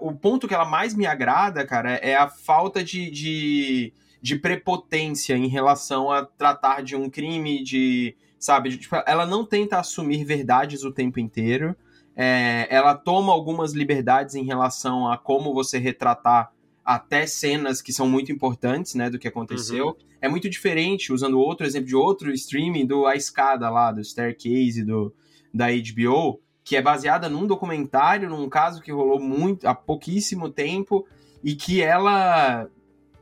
O 0.00 0.12
ponto 0.12 0.46
que 0.46 0.54
ela 0.54 0.64
mais 0.64 0.94
me 0.94 1.06
agrada, 1.06 1.66
cara, 1.66 1.94
é 1.94 2.14
a 2.14 2.28
falta 2.28 2.82
de, 2.84 3.10
de, 3.10 3.92
de 4.22 4.36
prepotência 4.36 5.36
em 5.36 5.48
relação 5.48 6.10
a 6.10 6.24
tratar 6.24 6.82
de 6.82 6.94
um 6.94 7.10
crime, 7.10 7.62
de. 7.62 8.16
Sabe? 8.38 8.76
Tipo, 8.76 8.96
ela 9.06 9.26
não 9.26 9.44
tenta 9.44 9.78
assumir 9.78 10.24
verdades 10.24 10.84
o 10.84 10.92
tempo 10.92 11.18
inteiro. 11.18 11.76
É, 12.16 12.66
ela 12.70 12.94
toma 12.94 13.32
algumas 13.32 13.72
liberdades 13.72 14.34
em 14.34 14.44
relação 14.44 15.10
a 15.10 15.16
como 15.16 15.54
você 15.54 15.78
retratar 15.78 16.52
até 16.84 17.26
cenas 17.26 17.80
que 17.80 17.92
são 17.92 18.08
muito 18.08 18.32
importantes, 18.32 18.94
né, 18.94 19.08
do 19.10 19.18
que 19.18 19.28
aconteceu. 19.28 19.88
Uhum. 19.88 19.94
É 20.20 20.28
muito 20.28 20.48
diferente, 20.48 21.12
usando 21.12 21.38
outro 21.38 21.66
exemplo 21.66 21.88
de 21.88 21.96
outro 21.96 22.32
streaming, 22.32 22.86
do 22.86 23.06
A 23.06 23.16
Escada 23.16 23.70
lá, 23.70 23.92
do 23.92 24.04
Staircase, 24.04 24.84
do, 24.84 25.14
da 25.52 25.66
HBO, 25.68 26.40
que 26.64 26.76
é 26.76 26.82
baseada 26.82 27.28
num 27.28 27.46
documentário, 27.46 28.28
num 28.28 28.48
caso 28.48 28.82
que 28.82 28.92
rolou 28.92 29.18
muito 29.18 29.66
há 29.66 29.74
pouquíssimo 29.74 30.50
tempo, 30.50 31.06
e 31.42 31.54
que 31.54 31.80
ela, 31.80 32.68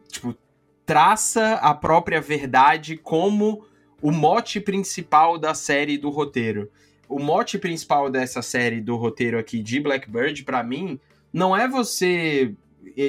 tipo, 0.08 0.34
traça 0.84 1.54
a 1.54 1.74
própria 1.74 2.20
verdade 2.20 2.96
como 2.96 3.64
o 4.02 4.10
mote 4.10 4.60
principal 4.60 5.38
da 5.38 5.54
série 5.54 5.98
do 5.98 6.10
roteiro. 6.10 6.70
O 7.08 7.18
mote 7.18 7.58
principal 7.58 8.10
dessa 8.10 8.42
série 8.42 8.80
do 8.80 8.96
roteiro 8.96 9.38
aqui 9.38 9.62
de 9.62 9.80
Blackbird, 9.80 10.44
para 10.44 10.62
mim, 10.62 10.98
não 11.32 11.56
é 11.56 11.68
você 11.68 12.54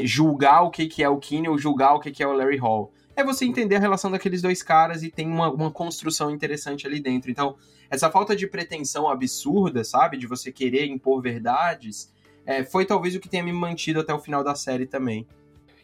julgar 0.04 0.62
o 0.64 0.70
que, 0.70 0.88
que 0.88 1.04
é 1.04 1.10
o 1.10 1.18
Kinney 1.18 1.50
ou 1.50 1.58
julgar 1.58 1.94
o 1.94 2.00
que, 2.00 2.12
que 2.12 2.24
é 2.24 2.28
o 2.28 2.34
Larry 2.34 2.58
Hall. 2.58 2.92
É 3.16 3.24
você 3.24 3.46
entender 3.46 3.76
a 3.76 3.80
relação 3.80 4.10
daqueles 4.10 4.42
dois 4.42 4.64
caras 4.64 5.04
e 5.04 5.12
tem 5.12 5.28
uma, 5.28 5.52
uma 5.52 5.72
construção 5.72 6.32
interessante 6.32 6.88
ali 6.88 7.00
dentro. 7.02 7.30
Então, 7.30 7.56
essa 7.90 8.10
falta 8.10 8.36
de 8.36 8.48
pretensão 8.48 9.10
absurda, 9.10 9.84
sabe? 9.84 10.18
De 10.18 10.28
você 10.28 10.52
querer 10.52 10.86
impor 10.86 11.22
verdades, 11.22 12.14
é, 12.46 12.64
foi 12.64 12.86
talvez 12.86 13.16
o 13.16 13.20
que 13.20 13.28
tenha 13.28 13.44
me 13.44 13.52
mantido 13.52 14.00
até 14.00 14.14
o 14.14 14.20
final 14.20 14.44
da 14.44 14.56
série 14.56 14.86
também. 14.86 15.28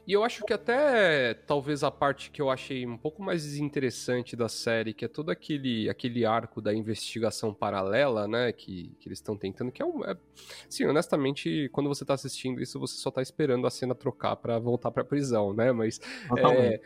E 0.08 0.14
eu 0.14 0.24
acho 0.24 0.46
que 0.46 0.54
até 0.54 1.34
talvez 1.34 1.84
a 1.84 1.90
parte 1.90 2.30
que 2.30 2.40
eu 2.40 2.52
achei 2.52 2.86
um 2.86 2.98
pouco 2.98 3.24
mais 3.24 3.44
desinteressante 3.44 4.36
da 4.36 4.48
série, 4.48 4.94
que 4.94 5.04
é 5.04 5.08
todo 5.08 5.32
aquele, 5.32 5.90
aquele 5.90 6.24
arco 6.26 6.62
da 6.62 6.74
investigação 6.74 7.52
paralela, 7.54 8.28
né? 8.28 8.52
Que, 8.52 8.92
que 9.00 9.08
eles 9.10 9.18
estão 9.18 9.36
tentando, 9.36 9.72
que 9.72 9.82
é 9.82 9.86
um. 9.86 10.06
É, 10.06 10.16
sim, 10.70 10.86
honestamente, 10.86 11.70
quando 11.72 11.88
você 11.88 12.06
tá 12.06 12.14
assistindo 12.14 12.62
isso, 12.62 12.80
você 12.80 12.98
só 12.98 13.10
tá 13.10 13.22
esperando 13.22 13.66
a 13.66 13.72
cena 13.72 13.96
trocar 13.96 14.36
para 14.36 14.60
voltar 14.60 14.92
pra 14.92 15.04
prisão, 15.04 15.54
né? 15.54 15.72
Mas. 15.72 16.00
É, 16.38 16.80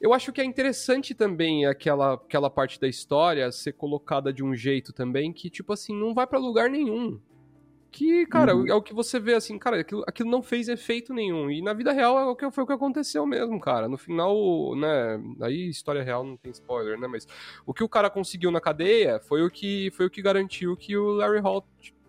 eu 0.00 0.12
acho 0.12 0.32
que 0.32 0.40
é 0.40 0.44
interessante 0.44 1.14
também 1.14 1.66
aquela, 1.66 2.14
aquela 2.14 2.50
parte 2.50 2.78
da 2.78 2.86
história 2.86 3.50
ser 3.50 3.72
colocada 3.72 4.32
de 4.32 4.44
um 4.44 4.54
jeito 4.54 4.92
também 4.92 5.32
que, 5.32 5.50
tipo 5.50 5.72
assim, 5.72 5.98
não 5.98 6.14
vai 6.14 6.26
para 6.26 6.38
lugar 6.38 6.70
nenhum 6.70 7.18
que, 7.96 8.26
cara, 8.26 8.54
uhum. 8.54 8.66
é 8.66 8.74
o 8.74 8.82
que 8.82 8.92
você 8.92 9.18
vê 9.18 9.32
assim, 9.32 9.58
cara, 9.58 9.80
aquilo, 9.80 10.04
aquilo 10.06 10.30
não 10.30 10.42
fez 10.42 10.68
efeito 10.68 11.14
nenhum. 11.14 11.50
E 11.50 11.62
na 11.62 11.72
vida 11.72 11.92
real 11.92 12.18
é 12.18 12.24
o 12.26 12.36
que 12.36 12.50
foi 12.50 12.64
o 12.64 12.66
que 12.66 12.72
aconteceu 12.74 13.24
mesmo, 13.24 13.58
cara. 13.58 13.88
No 13.88 13.96
final, 13.96 14.76
né, 14.76 15.18
aí 15.40 15.70
história 15.70 16.02
real 16.02 16.22
não 16.22 16.36
tem 16.36 16.52
spoiler, 16.52 17.00
né, 17.00 17.08
mas 17.08 17.26
o 17.64 17.72
que 17.72 17.82
o 17.82 17.88
cara 17.88 18.10
conseguiu 18.10 18.50
na 18.50 18.60
cadeia 18.60 19.18
foi 19.18 19.42
o 19.42 19.50
que 19.50 19.90
foi 19.92 20.04
o 20.04 20.10
que 20.10 20.20
garantiu 20.20 20.76
que 20.76 20.94
o 20.94 21.12
Larry 21.12 21.40
Hall 21.40 21.64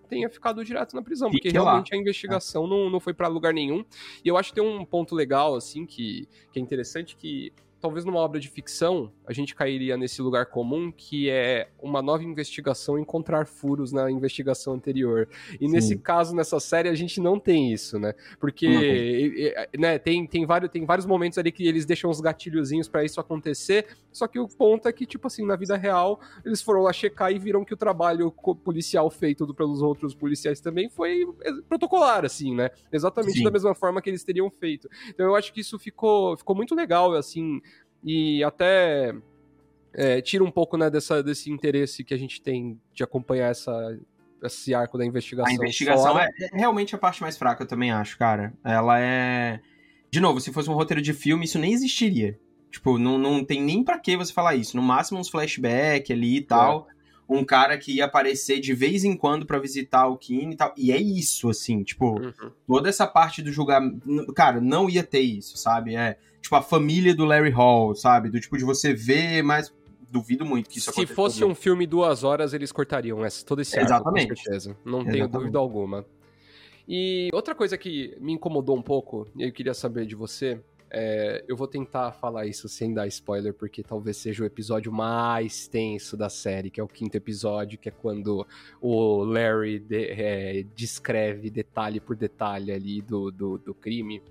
tenha 0.10 0.30
ficado 0.30 0.64
direto 0.66 0.94
na 0.94 1.02
prisão, 1.02 1.32
porque 1.32 1.50
realmente 1.50 1.92
lá. 1.94 1.98
a 1.98 2.02
investigação 2.02 2.66
é. 2.66 2.70
não, 2.70 2.90
não 2.90 3.00
foi 3.00 3.14
para 3.14 3.30
lugar 3.30 3.54
nenhum. 3.54 3.86
E 4.26 4.28
eu 4.28 4.36
acho 4.36 4.50
que 4.50 4.56
tem 4.56 4.64
um 4.64 4.84
ponto 4.84 5.16
legal, 5.16 5.56
assim, 5.56 5.86
que, 5.86 6.28
que 6.52 6.60
é 6.60 6.62
interessante, 6.62 7.16
que 7.16 7.54
talvez 7.80 8.06
numa 8.06 8.20
obra 8.20 8.40
de 8.40 8.50
ficção, 8.50 9.12
a 9.26 9.34
gente 9.34 9.54
cairia 9.56 9.96
nesse 9.98 10.22
lugar 10.22 10.48
comum 10.48 10.92
que 10.92 11.30
é 11.30 11.70
uma 11.80 12.02
nova 12.02 12.24
investigação 12.24 12.98
encontrar 12.98 13.46
furos 13.46 13.92
na 13.92 14.10
investigação 14.10 14.74
anterior. 14.74 15.28
E 15.60 15.68
Sim. 15.68 15.72
nesse 15.72 15.98
caso, 15.98 16.36
nessa 16.36 16.60
série, 16.60 16.90
a 16.90 16.96
gente 16.96 17.20
não 17.20 17.40
tem 17.40 17.72
isso, 17.72 18.00
né? 18.00 18.14
Porque 18.40 19.54
uhum. 19.74 19.80
né, 19.80 20.00
tem, 20.00 20.26
tem, 20.26 20.46
vários, 20.46 20.72
tem 20.72 20.86
vários 20.86 21.06
momentos 21.06 21.38
ali 21.38 21.52
que 21.52 21.68
eles 21.68 21.86
deixam 21.86 22.10
os 22.10 22.20
gatilhozinhos 22.20 22.88
para 22.88 23.04
isso 23.04 23.20
acontecer, 23.20 23.86
só 24.12 24.28
que 24.28 24.40
o 24.40 24.48
ponto 24.48 24.88
é 24.88 24.94
que, 24.94 25.06
tipo 25.06 25.28
assim, 25.28 25.46
na 25.46 25.56
vida 25.56 25.78
real, 25.78 26.20
eles 26.44 26.62
foram 26.62 26.82
lá 26.82 26.92
checar 26.92 27.32
e 27.32 27.38
viram 27.38 27.64
que 27.64 27.74
o 27.74 27.78
trabalho 27.78 28.32
policial 28.64 29.10
feito 29.10 29.54
pelos 29.54 29.82
outros 29.82 30.16
policiais 30.16 30.60
também 30.60 30.90
foi 30.90 31.28
protocolar, 31.70 32.26
assim, 32.26 32.56
né? 32.56 32.72
Exatamente 32.92 33.38
Sim. 33.38 33.44
da 33.44 33.52
mesma 33.52 33.76
forma 33.76 34.02
que 34.02 34.10
eles 34.10 34.24
teriam 34.24 34.50
feito. 34.50 34.90
Então 35.10 35.26
eu 35.26 35.36
acho 35.36 35.54
que 35.54 35.62
isso 35.62 35.78
ficou, 35.78 36.36
ficou 36.36 36.56
muito 36.56 36.74
legal, 36.74 37.14
assim, 37.14 37.62
e 38.04 38.44
até 38.44 39.14
é, 39.94 40.22
tira 40.22 40.44
um 40.44 40.52
pouco 40.52 40.78
né, 40.78 40.90
dessa, 40.90 41.24
desse 41.24 41.52
interesse 41.52 42.04
que 42.04 42.14
a 42.14 42.18
gente 42.18 42.42
tem 42.42 42.80
de 42.94 43.04
acompanhar 43.04 43.50
essa, 43.50 43.98
esse 44.44 44.74
arco 44.74 44.98
da 44.98 45.06
investigação. 45.06 45.52
A 45.52 45.56
investigação 45.56 46.20
é, 46.20 46.30
é, 46.40 46.58
realmente 46.58 46.96
a 46.96 46.98
parte 46.98 47.22
mais 47.22 47.38
fraca, 47.38 47.64
eu 47.64 47.68
também 47.68 47.92
acho, 47.92 48.18
cara. 48.18 48.54
Ela 48.64 49.00
é. 49.00 49.60
De 50.12 50.20
novo, 50.20 50.40
se 50.40 50.54
fosse 50.54 50.70
um 50.70 50.74
roteiro 50.74 51.02
de 51.02 51.14
filme, 51.14 51.46
isso 51.46 51.60
nem 51.60 51.74
existiria. 51.74 52.40
Tipo, 52.72 52.98
não, 52.98 53.18
não 53.18 53.44
tem 53.44 53.62
nem 53.62 53.84
para 53.84 54.00
que 54.00 54.16
você 54.16 54.32
falar 54.32 54.56
isso. 54.56 54.78
No 54.78 54.84
máximo 54.84 55.20
uns 55.20 55.30
flashback 55.30 56.12
ali 56.14 56.38
e 56.38 56.42
tal. 56.42 56.88
É. 56.92 56.97
Um 57.30 57.44
cara 57.44 57.78
que 57.78 57.94
ia 57.96 58.06
aparecer 58.06 58.60
de 58.60 58.74
vez 58.74 59.04
em 59.04 59.16
quando 59.16 59.46
para 59.46 59.60
visitar 59.60 60.08
o 60.08 60.18
Kine 60.18 60.54
e 60.54 60.58
tal. 60.58 60.74
E 60.78 60.92
é 60.92 60.98
isso, 60.98 61.50
assim, 61.50 61.84
tipo, 61.84 62.20
uhum. 62.20 62.52
toda 62.66 62.88
essa 62.88 63.06
parte 63.06 63.42
do 63.42 63.52
julgamento. 63.52 64.34
Cara, 64.34 64.62
não 64.62 64.90
ia 64.90 65.04
ter 65.04 65.20
isso, 65.20 65.58
sabe? 65.58 65.96
É 65.96 66.18
tipo, 66.42 66.56
a 66.56 66.62
família 66.62 67.14
do 67.14 67.26
Larry 67.26 67.52
Hall, 67.52 67.94
sabe? 67.96 68.30
Do 68.30 68.40
tipo 68.40 68.58
de 68.58 68.64
você 68.64 68.94
ver, 68.94 69.44
mas 69.44 69.74
duvido 70.10 70.46
muito 70.46 70.70
que 70.70 70.80
isso 70.80 70.92
Se 70.92 71.06
fosse 71.06 71.44
um 71.44 71.54
filme 71.54 71.86
duas 71.86 72.24
horas, 72.24 72.54
eles 72.54 72.72
cortariam 72.72 73.24
essa, 73.26 73.46
todo 73.46 73.62
esse 73.62 73.78
arco, 73.78 73.88
Exatamente. 73.88 74.30
com 74.30 74.36
certeza. 74.36 74.78
Não 74.86 75.00
Exatamente. 75.00 75.12
tenho 75.12 75.28
dúvida 75.28 75.60
alguma. 75.60 76.06
E 76.88 77.30
outra 77.34 77.54
coisa 77.54 77.78
que 77.78 78.16
me 78.20 78.34
incomodou 78.34 78.78
um 78.78 78.82
pouco, 78.82 79.28
e 79.36 79.44
eu 79.44 79.52
queria 79.52 79.74
saber 79.74 80.06
de 80.06 80.16
você, 80.16 80.60
é, 80.90 81.44
eu 81.48 81.56
vou 81.56 81.68
tentar 81.68 82.12
falar 82.14 82.46
isso 82.46 82.70
sem 82.70 82.94
dar 82.94 83.08
spoiler, 83.08 83.54
porque 83.54 83.84
talvez 83.84 84.18
seja 84.18 84.44
o 84.44 84.46
episódio 84.46 84.92
mais 84.92 85.68
tenso 85.68 86.16
da 86.16 86.30
série, 86.30 86.70
que 86.70 86.80
é 86.80 86.84
o 86.84 86.88
quinto 86.88 87.16
episódio, 87.18 87.78
que 87.78 87.90
é 87.90 87.92
quando 87.92 88.48
o 88.82 89.24
Larry 89.24 89.80
de, 89.80 90.06
é, 90.06 90.64
descreve 90.76 91.50
detalhe 91.50 92.00
por 92.00 92.16
detalhe 92.16 92.72
ali 92.72 93.02
do, 93.02 93.32
do, 93.32 93.58
do 93.58 93.74
crime. 93.74 94.22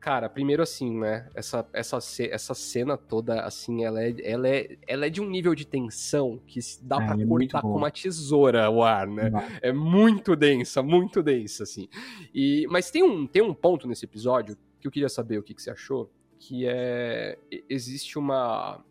Cara, 0.00 0.28
primeiro 0.28 0.62
assim, 0.62 0.96
né? 0.96 1.28
Essa, 1.34 1.66
essa, 1.72 1.98
essa 2.30 2.54
cena 2.54 2.96
toda, 2.96 3.42
assim, 3.42 3.84
ela 3.84 4.00
é, 4.00 4.14
ela, 4.22 4.48
é, 4.48 4.78
ela 4.86 5.06
é 5.06 5.10
de 5.10 5.20
um 5.20 5.28
nível 5.28 5.54
de 5.56 5.66
tensão 5.66 6.40
que 6.46 6.60
dá 6.82 7.02
é, 7.02 7.06
pra 7.06 7.20
é 7.20 7.26
cortar 7.26 7.62
com 7.62 7.76
uma 7.76 7.90
tesoura 7.90 8.70
o 8.70 8.82
ar, 8.82 9.08
né? 9.08 9.30
É 9.60 9.72
muito 9.72 10.36
densa, 10.36 10.82
muito 10.82 11.20
densa, 11.20 11.64
assim. 11.64 11.88
E, 12.32 12.64
mas 12.70 12.90
tem 12.92 13.02
um, 13.02 13.26
tem 13.26 13.42
um 13.42 13.52
ponto 13.52 13.88
nesse 13.88 14.04
episódio 14.04 14.56
que 14.80 14.86
eu 14.86 14.90
queria 14.90 15.08
saber 15.08 15.38
o 15.38 15.42
que, 15.42 15.54
que 15.54 15.62
você 15.62 15.70
achou, 15.70 16.10
que 16.38 16.66
é... 16.66 17.38
Existe 17.68 18.18
uma... 18.18 18.84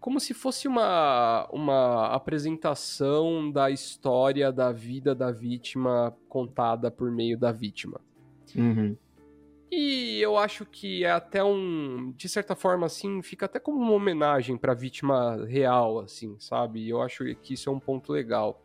Como 0.00 0.18
se 0.18 0.34
fosse 0.34 0.66
uma, 0.66 1.48
uma 1.52 2.06
apresentação 2.08 3.50
da 3.50 3.70
história 3.70 4.50
da 4.50 4.72
vida 4.72 5.14
da 5.14 5.30
vítima 5.30 6.16
contada 6.28 6.90
por 6.90 7.10
meio 7.10 7.38
da 7.38 7.52
vítima. 7.52 8.00
Uhum. 8.56 8.96
E 9.74 10.20
eu 10.20 10.36
acho 10.36 10.66
que 10.66 11.02
é 11.02 11.10
até 11.10 11.42
um, 11.42 12.12
de 12.14 12.28
certa 12.28 12.54
forma, 12.54 12.84
assim, 12.84 13.22
fica 13.22 13.46
até 13.46 13.58
como 13.58 13.78
uma 13.78 13.92
homenagem 13.92 14.58
para 14.58 14.72
a 14.72 14.74
vítima 14.74 15.46
real, 15.46 16.00
assim, 16.00 16.36
sabe? 16.38 16.86
Eu 16.86 17.00
acho 17.00 17.24
que 17.36 17.54
isso 17.54 17.70
é 17.70 17.72
um 17.72 17.80
ponto 17.80 18.12
legal. 18.12 18.62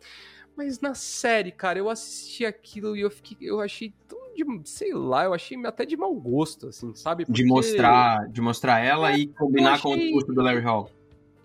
Mas 0.53 0.81
na 0.81 0.93
série, 0.93 1.51
cara, 1.51 1.79
eu 1.79 1.87
assisti 1.87 2.45
aquilo 2.45 2.97
e 2.97 3.01
eu 3.01 3.09
fiquei, 3.09 3.37
eu 3.39 3.61
achei 3.61 3.93
de, 4.37 4.69
sei 4.69 4.93
lá, 4.93 5.25
eu 5.25 5.33
achei 5.33 5.57
até 5.65 5.85
de 5.85 5.97
mau 5.97 6.13
gosto, 6.15 6.67
assim, 6.67 6.93
sabe? 6.95 7.25
Porque... 7.25 7.41
De 7.41 7.47
mostrar, 7.47 8.27
de 8.29 8.41
mostrar 8.41 8.79
ela 8.79 9.11
é, 9.11 9.17
e 9.17 9.27
combinar 9.27 9.73
achei... 9.73 9.81
com 9.81 9.97
o 9.97 9.99
discurso 9.99 10.33
do 10.33 10.41
Larry 10.41 10.61
Hall 10.61 10.89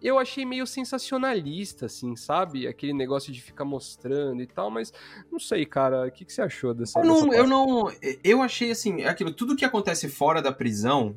eu 0.03 0.19
achei 0.19 0.45
meio 0.45 0.67
sensacionalista, 0.67 1.87
assim, 1.87 2.17
sabe? 2.17 2.67
Aquele 2.67 2.93
negócio 2.93 3.33
de 3.33 3.41
ficar 3.41 3.65
mostrando 3.65 4.43
e 4.43 4.47
tal, 4.47 4.71
mas 4.71 4.93
não 5.31 5.39
sei, 5.39 5.65
cara, 5.65 6.07
o 6.07 6.11
que, 6.11 6.25
que 6.25 6.33
você 6.33 6.43
achou 6.43 6.75
dessa 6.75 6.99
Eu 6.99 7.05
não, 7.05 7.33
eu 7.33 7.47
não. 7.47 7.93
Eu 8.25 8.43
achei 8.43 8.73
assim, 8.73 9.05
aquilo, 9.05 9.33
tudo 9.33 9.55
que 9.55 9.65
acontece 9.65 10.09
fora 10.09 10.43
da 10.43 10.51
prisão, 10.51 11.17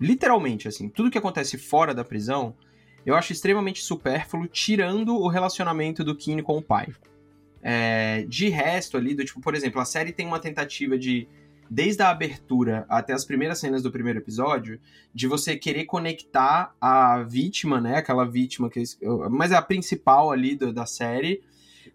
literalmente, 0.00 0.66
assim, 0.66 0.88
tudo 0.88 1.10
que 1.10 1.18
acontece 1.18 1.56
fora 1.56 1.94
da 1.94 2.04
prisão, 2.04 2.56
eu 3.06 3.14
acho 3.14 3.32
extremamente 3.32 3.82
supérfluo, 3.82 4.48
tirando 4.48 5.14
o 5.14 5.28
relacionamento 5.28 6.02
do 6.02 6.16
Kine 6.16 6.42
com 6.42 6.58
o 6.58 6.62
pai. 6.62 6.88
É, 7.66 8.26
de 8.28 8.50
resto 8.50 8.98
ali, 8.98 9.14
do 9.14 9.24
tipo, 9.24 9.40
por 9.40 9.54
exemplo, 9.54 9.80
a 9.80 9.86
série 9.86 10.12
tem 10.12 10.26
uma 10.26 10.38
tentativa 10.38 10.98
de 10.98 11.26
desde 11.70 12.02
a 12.02 12.10
abertura 12.10 12.84
até 12.90 13.14
as 13.14 13.24
primeiras 13.24 13.58
cenas 13.58 13.82
do 13.82 13.90
primeiro 13.90 14.18
episódio, 14.18 14.78
de 15.14 15.26
você 15.26 15.56
querer 15.56 15.86
conectar 15.86 16.74
a 16.78 17.22
vítima, 17.22 17.80
né? 17.80 17.96
Aquela 17.96 18.26
vítima 18.26 18.68
que. 18.68 18.82
Mas 19.30 19.50
é 19.50 19.56
a 19.56 19.62
principal 19.62 20.30
ali 20.30 20.54
do, 20.54 20.74
da 20.74 20.84
série, 20.84 21.42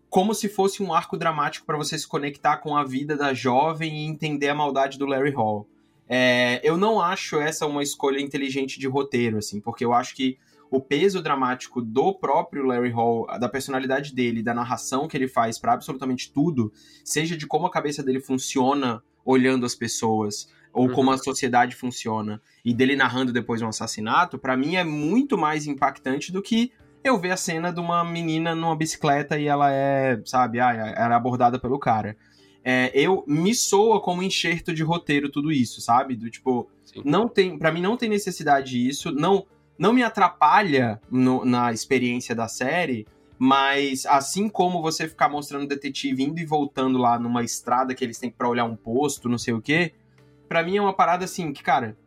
como 0.10 0.34
se 0.34 0.50
fosse 0.50 0.82
um 0.82 0.92
arco 0.92 1.16
dramático 1.16 1.68
para 1.68 1.78
você 1.78 2.00
se 2.00 2.08
conectar 2.08 2.58
com 2.58 2.76
a 2.76 2.84
vida 2.84 3.16
da 3.16 3.32
jovem 3.32 3.96
e 3.96 4.08
entender 4.08 4.50
a 4.50 4.56
maldade 4.56 4.98
do 4.98 5.06
Larry 5.06 5.32
Hall. 5.32 5.68
É, 6.08 6.60
eu 6.64 6.76
não 6.76 7.00
acho 7.00 7.40
essa 7.40 7.68
uma 7.68 7.84
escolha 7.84 8.20
inteligente 8.20 8.80
de 8.80 8.88
roteiro, 8.88 9.38
assim, 9.38 9.62
porque 9.62 9.86
eu 9.86 9.94
acho 9.94 10.16
que 10.16 10.40
o 10.72 10.80
peso 10.80 11.22
dramático 11.22 11.82
do 11.82 12.14
próprio 12.14 12.64
Larry 12.66 12.92
Hall, 12.92 13.26
da 13.40 13.50
personalidade 13.50 14.14
dele, 14.14 14.44
da 14.44 14.54
narração 14.54 15.08
que 15.08 15.18
ele 15.18 15.28
faz 15.28 15.58
para 15.58 15.74
absolutamente 15.74 16.32
tudo, 16.32 16.72
seja 17.04 17.36
de 17.36 17.48
como 17.48 17.66
a 17.66 17.72
cabeça 17.72 18.04
dele 18.04 18.20
funciona 18.20 19.02
olhando 19.26 19.66
as 19.66 19.76
pessoas, 19.76 20.48
ou 20.72 20.88
Uhum. 20.88 20.94
como 20.94 21.12
a 21.12 21.18
sociedade 21.18 21.76
funciona, 21.76 22.42
e 22.64 22.74
dele 22.74 22.96
narrando 22.96 23.34
depois 23.34 23.62
um 23.62 23.68
assassinato, 23.68 24.38
pra 24.38 24.56
mim 24.56 24.76
é 24.76 24.84
muito 24.84 25.38
mais 25.38 25.66
impactante 25.66 26.32
do 26.32 26.42
que 26.42 26.72
eu 27.04 27.18
ver 27.18 27.32
a 27.32 27.38
cena 27.38 27.72
de 27.72 27.80
uma 27.80 28.04
menina 28.04 28.54
numa 28.54 28.76
bicicleta 28.76 29.40
e 29.40 29.48
ela 29.48 29.72
é, 29.72 30.22
sabe, 30.26 30.60
ah, 30.60 30.72
ela 30.72 31.14
é 31.14 31.18
abordada 31.18 31.58
pelo 31.58 31.80
cara. 31.80 32.16
É, 32.64 32.92
eu 32.94 33.24
me 33.26 33.56
soa 33.56 34.02
como 34.02 34.22
enxerto 34.22 34.74
de 34.74 34.84
roteiro 34.84 35.30
tudo 35.30 35.52
isso, 35.52 35.82
sabe? 35.82 36.16
Do 36.16 36.30
tipo, 36.30 36.70
Sim. 36.84 37.02
não 37.06 37.28
tem, 37.28 37.58
para 37.58 37.72
mim 37.72 37.82
não 37.82 37.96
tem 37.96 38.10
necessidade 38.10 38.72
disso, 38.72 39.12
não 39.12 39.46
não 39.80 39.94
me 39.94 40.04
atrapalha 40.04 41.02
no- 41.10 41.44
na 41.46 41.72
experiência 41.72 42.36
da 42.36 42.48
série, 42.48 43.08
mas 43.38 44.06
assim 44.06 44.50
como 44.50 44.82
você 44.82 45.08
ficar 45.08 45.30
mostrando 45.30 45.64
o 45.64 45.68
detetive 45.68 46.22
indo 46.24 46.40
e 46.40 46.46
voltando 46.46 46.98
lá 46.98 47.18
numa 47.18 47.42
estrada 47.44 47.96
que 47.96 48.04
eles 48.04 48.20
têm 48.20 48.30
pra 48.30 48.50
olhar 48.50 48.66
um 48.66 48.76
posto, 48.76 49.30
não 49.30 49.38
sei 49.38 49.54
o 49.54 49.62
quê, 49.62 49.94
pra 50.48 50.62
mim 50.62 50.76
é 50.78 50.82
uma 50.82 50.94
parada 50.94 51.24
assim 51.24 51.54
que, 51.54 51.64
cara, 51.64 51.98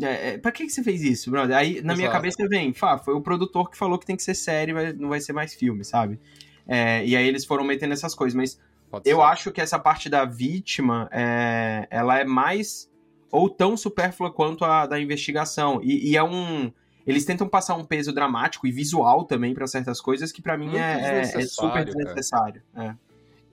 é, 0.00 0.30
é, 0.30 0.38
pra 0.38 0.50
que, 0.50 0.64
que 0.64 0.70
você 0.72 0.82
fez 0.82 1.02
isso, 1.02 1.30
brother? 1.30 1.54
Aí 1.56 1.82
na 1.82 1.94
minha 1.94 2.06
Exato. 2.06 2.12
cabeça 2.12 2.48
vem, 2.48 2.72
Fá, 2.72 2.96
foi 2.96 3.14
o 3.14 3.20
produtor 3.20 3.70
que 3.70 3.76
falou 3.76 3.98
que 3.98 4.06
tem 4.06 4.16
que 4.16 4.22
ser 4.22 4.34
série, 4.34 4.72
vai- 4.72 4.92
não 4.94 5.10
vai 5.10 5.20
ser 5.20 5.34
mais 5.34 5.52
filme, 5.54 5.84
sabe? 5.84 6.18
É, 6.66 7.04
e 7.04 7.14
aí 7.14 7.26
eles 7.26 7.44
foram 7.44 7.64
metendo 7.64 7.92
essas 7.92 8.14
coisas, 8.14 8.34
mas 8.34 8.58
Pode 8.90 9.08
eu 9.10 9.18
ser. 9.18 9.22
acho 9.24 9.52
que 9.52 9.60
essa 9.60 9.78
parte 9.78 10.08
da 10.08 10.24
vítima, 10.24 11.08
é, 11.12 11.86
ela 11.90 12.18
é 12.18 12.24
mais 12.24 12.90
ou 13.30 13.50
tão 13.50 13.76
supérflua 13.76 14.32
quanto 14.32 14.64
a 14.64 14.86
da 14.86 14.98
investigação. 14.98 15.80
E, 15.82 16.10
e 16.12 16.16
é 16.16 16.22
um. 16.22 16.72
Eles 17.08 17.24
tentam 17.24 17.48
passar 17.48 17.74
um 17.76 17.84
peso 17.84 18.12
dramático 18.12 18.66
e 18.66 18.70
visual 18.72 19.24
também 19.24 19.54
pra 19.54 19.66
certas 19.66 20.00
coisas 20.00 20.30
que 20.30 20.42
pra 20.42 20.56
mim 20.56 20.76
é, 20.76 20.78
é- 20.80 21.20
é 21.20 21.46
super 21.46 21.84
desnecessário. 21.84 22.62
É. 22.76 22.94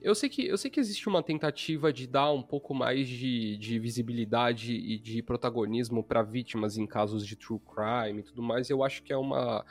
Eu 0.02 0.14
sei, 0.14 0.28
que, 0.28 0.46
eu 0.46 0.56
sei 0.56 0.70
que 0.70 0.78
existe 0.78 1.08
uma 1.08 1.20
tentativa 1.22 1.92
de 1.92 2.06
dar 2.06 2.30
um 2.30 2.42
pouco 2.42 2.72
mais 2.72 3.08
de, 3.08 3.56
de 3.56 3.78
visibilidade 3.78 4.72
e 4.72 4.98
de 4.98 5.20
protagonismo 5.20 6.04
para 6.04 6.22
vítimas 6.22 6.76
em 6.78 6.86
casos 6.86 7.26
de 7.26 7.34
true 7.34 7.58
crime 7.74 8.20
e 8.20 8.22
tudo 8.22 8.40
mais. 8.40 8.70
Eu 8.70 8.84
acho 8.84 9.02
que 9.02 9.12
é 9.12 9.16
uma, 9.16 9.64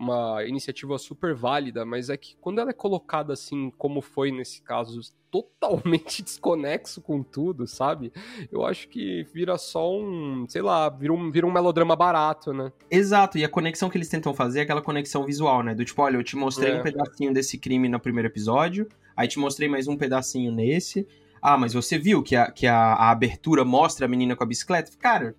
uma 0.00 0.42
iniciativa 0.46 0.96
super 0.98 1.34
válida, 1.34 1.84
mas 1.84 2.08
é 2.08 2.16
que 2.16 2.34
quando 2.40 2.58
ela 2.58 2.70
é 2.70 2.72
colocada 2.72 3.34
assim, 3.34 3.70
como 3.76 4.00
foi 4.00 4.32
nesse 4.32 4.62
caso, 4.62 4.98
totalmente 5.30 6.22
desconexo 6.22 7.00
com 7.00 7.22
tudo, 7.22 7.66
sabe? 7.66 8.10
Eu 8.50 8.64
acho 8.64 8.88
que 8.88 9.24
vira 9.32 9.56
só 9.58 9.94
um, 9.94 10.44
sei 10.48 10.62
lá, 10.62 10.88
vira 10.88 11.12
um, 11.12 11.30
vira 11.30 11.46
um 11.46 11.52
melodrama 11.52 11.94
barato, 11.94 12.52
né? 12.52 12.72
Exato, 12.90 13.38
e 13.38 13.44
a 13.44 13.48
conexão 13.48 13.88
que 13.90 13.96
eles 13.98 14.08
tentam 14.08 14.34
fazer 14.34 14.60
é 14.60 14.62
aquela 14.62 14.82
conexão 14.82 15.24
visual, 15.24 15.62
né? 15.62 15.74
Do 15.74 15.84
tipo, 15.84 16.00
olha, 16.02 16.16
eu 16.16 16.24
te 16.24 16.34
mostrei 16.34 16.72
É. 16.72 16.80
um 16.80 16.82
pedacinho 16.82 17.32
desse 17.32 17.58
crime 17.58 17.88
no 17.88 18.00
primeiro 18.00 18.26
episódio, 18.28 18.88
aí 19.16 19.28
te 19.28 19.38
mostrei 19.38 19.68
mais 19.68 19.86
um 19.86 19.96
pedacinho 19.96 20.50
nesse. 20.50 21.06
Ah, 21.42 21.56
mas 21.56 21.72
você 21.74 21.98
viu 21.98 22.22
que 22.22 22.34
a, 22.36 22.50
que 22.50 22.66
a, 22.66 22.76
a 22.76 23.10
abertura 23.10 23.64
mostra 23.64 24.06
a 24.06 24.08
menina 24.08 24.34
com 24.34 24.42
a 24.42 24.46
bicicleta? 24.46 24.90
Cara, 24.98 25.34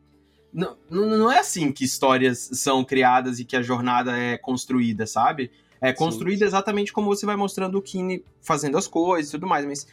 não, 0.53 0.75
não, 0.89 1.31
é 1.31 1.39
assim 1.39 1.71
que 1.71 1.83
histórias 1.83 2.49
são 2.53 2.83
criadas 2.83 3.39
e 3.39 3.45
que 3.45 3.55
a 3.55 3.61
jornada 3.61 4.17
é 4.17 4.37
construída, 4.37 5.07
sabe? 5.07 5.51
É 5.79 5.91
construída 5.91 6.45
exatamente 6.45 6.93
como 6.93 7.07
você 7.07 7.25
vai 7.25 7.35
mostrando 7.35 7.77
o 7.77 7.81
Kine 7.81 8.23
fazendo 8.41 8.77
as 8.77 8.87
coisas 8.87 9.29
e 9.29 9.31
tudo 9.31 9.47
mais, 9.47 9.65
mas 9.65 9.87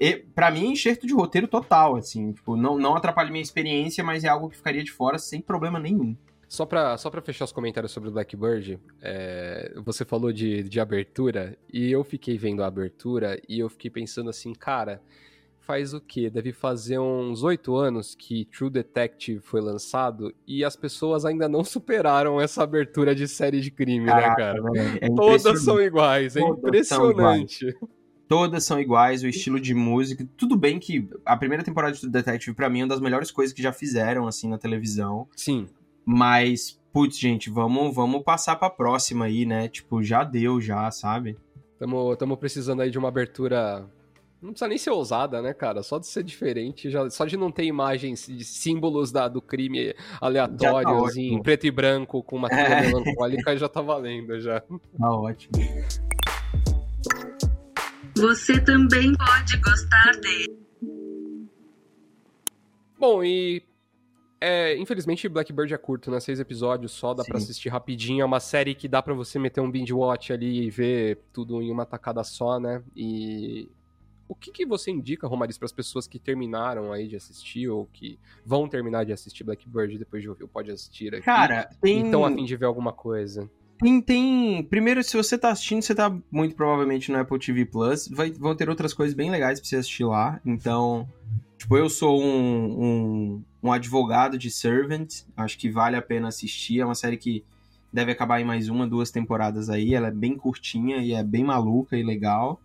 e, 0.00 0.16
pra 0.16 0.50
mim 0.50 0.66
é 0.66 0.72
enxerto 0.72 1.06
de 1.06 1.14
roteiro 1.14 1.46
total, 1.46 1.96
assim, 1.96 2.32
tipo, 2.32 2.56
não, 2.56 2.78
não 2.78 2.96
atrapalha 2.96 3.30
minha 3.30 3.42
experiência, 3.42 4.02
mas 4.02 4.24
é 4.24 4.28
algo 4.28 4.48
que 4.48 4.56
ficaria 4.56 4.82
de 4.82 4.90
fora 4.90 5.18
sem 5.18 5.40
problema 5.40 5.78
nenhum. 5.78 6.16
Só 6.48 6.66
pra, 6.66 6.96
só 6.96 7.10
pra 7.10 7.20
fechar 7.20 7.44
os 7.44 7.52
comentários 7.52 7.92
sobre 7.92 8.08
o 8.08 8.12
Blackbird, 8.12 8.78
é, 9.02 9.72
você 9.84 10.04
falou 10.04 10.32
de, 10.32 10.62
de 10.62 10.80
abertura, 10.80 11.56
e 11.72 11.90
eu 11.90 12.04
fiquei 12.04 12.36
vendo 12.38 12.62
a 12.62 12.66
abertura, 12.66 13.40
e 13.48 13.58
eu 13.58 13.68
fiquei 13.68 13.90
pensando 13.90 14.30
assim, 14.30 14.52
cara, 14.52 15.00
faz 15.66 15.94
o 15.94 16.00
quê? 16.00 16.30
Deve 16.30 16.52
fazer 16.52 16.98
uns 16.98 17.42
oito 17.42 17.74
anos 17.76 18.14
que 18.14 18.44
True 18.46 18.70
Detective 18.70 19.40
foi 19.40 19.60
lançado, 19.60 20.34
e 20.46 20.64
as 20.64 20.76
pessoas 20.76 21.24
ainda 21.24 21.48
não 21.48 21.62
superaram 21.64 22.40
essa 22.40 22.62
abertura 22.62 23.14
de 23.14 23.26
série 23.26 23.60
de 23.60 23.70
crime, 23.70 24.06
né, 24.06 24.12
Caraca, 24.12 24.36
cara? 24.36 24.62
velho, 24.62 24.98
é 25.00 25.08
Todas 25.08 25.40
impressionante. 25.42 25.60
são 25.64 25.80
iguais, 25.82 26.36
é 26.36 26.40
Todas 26.40 26.88
são 26.88 27.08
impressionante. 27.08 27.76
Todas 28.26 28.64
são 28.64 28.80
iguais, 28.80 29.22
o 29.22 29.26
estilo 29.26 29.60
de 29.60 29.74
música. 29.74 30.26
Tudo 30.36 30.56
bem 30.56 30.78
que 30.78 31.08
a 31.26 31.36
primeira 31.36 31.62
temporada 31.62 31.92
de 31.92 32.00
True 32.00 32.10
Detective, 32.10 32.56
pra 32.56 32.70
mim, 32.70 32.80
é 32.80 32.82
uma 32.84 32.88
das 32.88 33.00
melhores 33.00 33.30
coisas 33.30 33.52
que 33.52 33.62
já 33.62 33.70
fizeram, 33.72 34.26
assim, 34.26 34.48
na 34.48 34.56
televisão. 34.56 35.28
Sim, 35.36 35.66
Mas, 36.06 36.80
putz, 36.92 37.18
gente, 37.18 37.50
vamos, 37.50 37.94
vamos 37.94 38.22
passar 38.22 38.56
pra 38.56 38.70
próxima 38.70 39.26
aí, 39.26 39.44
né? 39.44 39.68
Tipo, 39.68 40.02
já 40.02 40.24
deu, 40.24 40.60
já, 40.60 40.90
sabe? 40.90 41.36
estamos 42.12 42.38
precisando 42.38 42.80
aí 42.80 42.90
de 42.90 42.98
uma 42.98 43.08
abertura. 43.08 43.86
Não 44.44 44.50
precisa 44.50 44.68
nem 44.68 44.76
ser 44.76 44.90
ousada, 44.90 45.40
né, 45.40 45.54
cara? 45.54 45.82
Só 45.82 45.98
de 45.98 46.06
ser 46.06 46.22
diferente, 46.22 46.90
já, 46.90 47.08
só 47.08 47.24
de 47.24 47.34
não 47.34 47.50
ter 47.50 47.64
imagens 47.64 48.26
de 48.26 48.44
símbolos 48.44 49.10
da, 49.10 49.26
do 49.26 49.40
crime 49.40 49.94
aleatórios 50.20 51.02
ótimo. 51.12 51.38
em 51.38 51.42
preto 51.42 51.66
e 51.66 51.70
branco 51.70 52.22
com 52.22 52.36
uma 52.36 52.50
trilha 52.50 52.62
É. 52.62 52.86
melancólica 52.86 53.56
já 53.56 53.70
tá 53.70 53.80
valendo 53.80 54.38
já. 54.38 54.60
Tá 54.60 55.10
ótimo. 55.10 55.52
Você 58.16 58.60
também 58.60 59.14
pode 59.14 59.56
gostar 59.56 60.10
de. 60.20 60.50
Bom, 62.98 63.24
e 63.24 63.62
é, 64.40 64.76
infelizmente 64.76 65.26
Blackbird 65.28 65.72
é 65.72 65.78
curto, 65.78 66.10
né? 66.10 66.20
Seis 66.20 66.38
episódios 66.38 66.92
só, 66.92 67.14
dá 67.14 67.24
pra 67.24 67.38
Sim. 67.38 67.44
assistir 67.44 67.68
rapidinho. 67.70 68.20
É 68.22 68.24
uma 68.26 68.40
série 68.40 68.74
que 68.74 68.86
dá 68.88 69.02
pra 69.02 69.14
você 69.14 69.38
meter 69.38 69.60
um 69.60 69.70
binge 69.70 69.92
watch 69.92 70.32
ali 70.34 70.64
e 70.66 70.70
ver 70.70 71.22
tudo 71.32 71.62
em 71.62 71.70
uma 71.70 71.86
tacada 71.86 72.22
só, 72.22 72.60
né? 72.60 72.82
E 72.94 73.68
o 74.28 74.34
que, 74.34 74.50
que 74.50 74.66
você 74.66 74.90
indica, 74.90 75.26
Romariz, 75.26 75.58
para 75.58 75.66
as 75.66 75.72
pessoas 75.72 76.06
que 76.06 76.18
terminaram 76.18 76.92
aí 76.92 77.06
de 77.06 77.16
assistir 77.16 77.68
ou 77.68 77.86
que 77.92 78.18
vão 78.44 78.68
terminar 78.68 79.04
de 79.04 79.12
assistir 79.12 79.44
Blackbird 79.44 79.98
depois 79.98 80.22
de 80.22 80.28
ouvir 80.28 80.44
o 80.44 80.48
Pode 80.48 80.70
Assistir 80.70 81.14
aqui? 81.14 81.24
Cara, 81.24 81.68
tem. 81.80 82.08
E 82.08 82.10
tão 82.10 82.24
a 82.24 82.30
fim 82.30 82.44
de 82.44 82.56
ver 82.56 82.66
alguma 82.66 82.92
coisa. 82.92 83.48
Tem, 83.78 84.00
tem. 84.00 84.62
Primeiro, 84.64 85.02
se 85.02 85.16
você 85.16 85.36
tá 85.36 85.50
assistindo, 85.50 85.82
você 85.82 85.94
tá 85.94 86.16
muito 86.30 86.54
provavelmente 86.54 87.12
no 87.12 87.18
Apple 87.18 87.38
TV 87.38 87.66
Plus. 87.66 88.08
Vai, 88.08 88.30
vão 88.30 88.54
ter 88.54 88.68
outras 88.68 88.94
coisas 88.94 89.14
bem 89.14 89.30
legais 89.30 89.60
pra 89.60 89.68
você 89.68 89.76
assistir 89.76 90.04
lá. 90.04 90.40
Então, 90.44 91.06
tipo, 91.58 91.76
eu 91.76 91.90
sou 91.90 92.22
um, 92.22 92.84
um, 92.84 93.42
um 93.62 93.72
advogado 93.72 94.38
de 94.38 94.50
Servant. 94.50 95.24
Acho 95.36 95.58
que 95.58 95.68
vale 95.68 95.96
a 95.96 96.02
pena 96.02 96.28
assistir. 96.28 96.80
É 96.80 96.84
uma 96.84 96.94
série 96.94 97.16
que 97.18 97.44
deve 97.92 98.12
acabar 98.12 98.40
em 98.40 98.44
mais 98.44 98.68
uma, 98.68 98.86
duas 98.86 99.10
temporadas 99.10 99.68
aí. 99.68 99.94
Ela 99.94 100.08
é 100.08 100.12
bem 100.12 100.36
curtinha 100.36 100.98
e 100.98 101.12
é 101.12 101.22
bem 101.22 101.44
maluca 101.44 101.96
e 101.96 102.02
legal. 102.02 102.60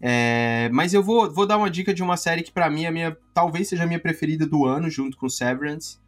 É, 0.00 0.68
mas 0.72 0.92
eu 0.92 1.02
vou, 1.02 1.30
vou 1.32 1.46
dar 1.46 1.56
uma 1.56 1.70
dica 1.70 1.94
de 1.94 2.02
uma 2.02 2.16
série 2.16 2.42
que 2.42 2.52
pra 2.52 2.68
mim 2.68 2.84
é 2.84 2.90
minha, 2.90 3.16
talvez 3.32 3.68
seja 3.68 3.84
a 3.84 3.86
minha 3.86 3.98
preferida 4.00 4.46
do 4.46 4.66
ano, 4.66 4.90
junto 4.90 5.16
com 5.16 5.28
Severance, 5.28 5.98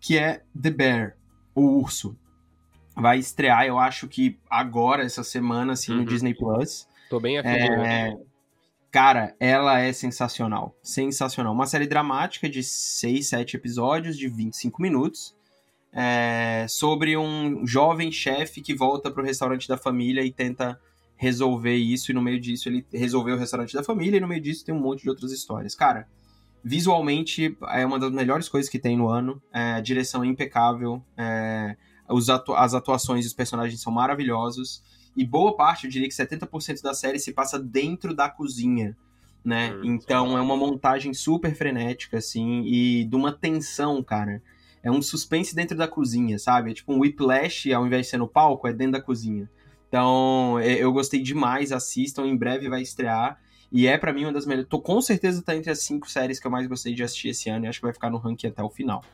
que 0.00 0.18
é 0.18 0.42
The 0.60 0.70
Bear, 0.70 1.16
o 1.54 1.62
urso 1.78 2.16
vai 2.94 3.18
estrear, 3.18 3.64
eu 3.64 3.78
acho 3.78 4.06
que 4.08 4.38
agora, 4.50 5.02
essa 5.04 5.22
semana, 5.22 5.72
assim, 5.72 5.92
Uhum. 5.92 5.98
no 5.98 6.04
Disney 6.04 6.34
Plus. 6.34 6.86
Tô 7.08 7.18
bem 7.20 7.38
afim 7.38 7.48
de 7.48 7.58
ver. 7.76 7.86
É, 7.86 8.16
cara, 8.90 9.34
ela 9.40 9.78
é 9.80 9.92
sensacional. 9.92 10.76
Sensacional. 10.82 11.52
Uma 11.54 11.66
série 11.66 11.86
dramática 11.86 12.48
de 12.50 12.62
6, 12.62 13.28
7 13.28 13.56
episódios, 13.56 14.16
de 14.16 14.28
25 14.28 14.82
minutos. 14.82 15.36
é, 15.90 16.66
sobre 16.68 17.16
um 17.16 17.66
jovem 17.66 18.12
chefe 18.12 18.60
que 18.60 18.74
volta 18.74 19.10
pro 19.10 19.24
restaurante 19.24 19.66
da 19.66 19.78
família 19.78 20.22
e 20.22 20.30
tenta 20.30 20.78
resolver 21.18 21.74
isso. 21.74 22.10
E 22.10 22.14
no 22.14 22.22
meio 22.22 22.40
disso, 22.40 22.68
ele 22.68 22.86
resolveu 22.92 23.34
o 23.34 23.38
restaurante 23.38 23.74
da 23.74 23.82
família. 23.82 24.16
E 24.16 24.20
no 24.20 24.28
meio 24.28 24.40
disso, 24.40 24.64
tem 24.64 24.74
um 24.74 24.80
monte 24.80 25.02
de 25.02 25.10
outras 25.10 25.32
histórias. 25.32 25.74
Cara, 25.74 26.08
visualmente, 26.64 27.56
é 27.70 27.84
uma 27.84 27.98
das 27.98 28.12
melhores 28.12 28.48
coisas 28.48 28.70
que 28.70 28.78
tem 28.78 28.96
no 28.96 29.08
ano. 29.08 29.42
É, 29.52 29.72
a 29.72 29.80
direção 29.80 30.22
é 30.22 30.26
impecável. 30.26 31.02
É, 31.16 31.76
os 32.08 32.30
atu- 32.30 32.54
as 32.54 32.72
atuações 32.74 33.24
e 33.24 33.28
os 33.28 33.34
personagens 33.34 33.80
são 33.80 33.92
maravilhosos. 33.92 34.82
E 35.16 35.24
boa 35.26 35.56
parte, 35.56 35.84
eu 35.84 35.90
diria 35.90 36.08
que 36.08 36.14
70% 36.14 36.80
da 36.82 36.94
série 36.94 37.18
se 37.18 37.32
passa 37.32 37.58
dentro 37.58 38.14
da 38.14 38.28
cozinha, 38.28 38.96
né? 39.44 39.72
Hum, 39.74 39.80
então 39.84 40.38
é 40.38 40.40
uma 40.40 40.56
montagem 40.56 41.12
super 41.12 41.54
frenética, 41.54 42.18
assim, 42.18 42.62
e 42.66 43.04
de 43.04 43.16
uma 43.16 43.32
tensão, 43.32 44.02
cara. 44.02 44.40
É 44.82 44.90
um 44.90 45.02
suspense 45.02 45.54
dentro 45.56 45.76
da 45.76 45.88
cozinha, 45.88 46.38
sabe? 46.38 46.70
É 46.70 46.74
tipo 46.74 46.92
um 46.92 47.00
whiplash, 47.00 47.72
ao 47.72 47.84
invés 47.86 48.06
de 48.06 48.10
ser 48.10 48.18
no 48.18 48.28
palco, 48.28 48.68
é 48.68 48.72
dentro 48.72 48.92
da 48.92 49.02
cozinha. 49.02 49.50
Então, 49.88 50.58
é- 50.58 50.82
eu 50.82 50.92
gostei 50.92 51.20
demais, 51.22 51.72
assistam, 51.72 52.26
em 52.26 52.36
breve 52.36 52.68
vai 52.68 52.82
estrear. 52.82 53.40
E 53.70 53.86
é 53.86 53.98
pra 53.98 54.12
mim 54.12 54.24
uma 54.24 54.32
das 54.32 54.46
melhores. 54.46 54.68
Tô 54.68 54.80
com 54.80 55.00
certeza 55.00 55.42
tá 55.42 55.54
entre 55.54 55.70
as 55.70 55.80
cinco 55.80 56.08
séries 56.10 56.38
que 56.40 56.46
eu 56.46 56.50
mais 56.50 56.66
gostei 56.66 56.94
de 56.94 57.02
assistir 57.02 57.28
esse 57.28 57.50
ano 57.50 57.66
e 57.66 57.68
acho 57.68 57.80
que 57.80 57.84
vai 57.86 57.92
ficar 57.92 58.10
no 58.10 58.16
ranking 58.18 58.46
até 58.46 58.62
o 58.62 58.70
final. 58.70 59.04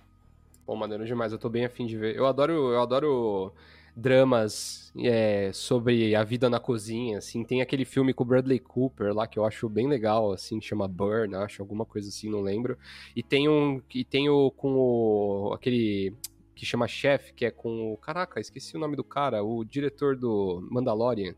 Pô, 0.64 0.76
maneiro 0.76 1.04
demais, 1.04 1.32
eu 1.32 1.38
tô 1.38 1.48
bem 1.48 1.64
afim 1.64 1.86
de 1.86 1.96
ver. 1.96 2.16
Eu 2.16 2.26
adoro, 2.26 2.52
eu 2.72 2.80
adoro 2.80 3.52
dramas 3.96 4.92
é, 4.98 5.50
sobre 5.52 6.14
a 6.16 6.24
vida 6.24 6.48
na 6.48 6.58
cozinha, 6.58 7.18
assim. 7.18 7.44
Tem 7.44 7.60
aquele 7.60 7.84
filme 7.84 8.14
com 8.14 8.24
o 8.24 8.26
Bradley 8.26 8.58
Cooper 8.58 9.12
lá 9.14 9.26
que 9.26 9.38
eu 9.38 9.44
acho 9.44 9.68
bem 9.68 9.86
legal, 9.88 10.32
assim, 10.32 10.60
chama 10.60 10.88
Burn, 10.88 11.34
acho, 11.36 11.62
alguma 11.62 11.84
coisa 11.84 12.08
assim, 12.08 12.30
não 12.30 12.40
lembro. 12.40 12.78
E 13.14 13.22
tem 13.22 13.48
um, 13.48 13.80
e 13.94 14.04
tem 14.04 14.28
o 14.28 14.50
com 14.50 14.74
o, 14.74 15.52
aquele 15.52 16.14
que 16.54 16.64
chama 16.64 16.86
Chef, 16.88 17.32
que 17.34 17.44
é 17.44 17.50
com 17.50 17.92
o. 17.92 17.96
Caraca, 17.96 18.40
esqueci 18.40 18.76
o 18.76 18.80
nome 18.80 18.96
do 18.96 19.04
cara, 19.04 19.42
o 19.42 19.64
diretor 19.64 20.16
do 20.16 20.66
Mandalorian. 20.70 21.34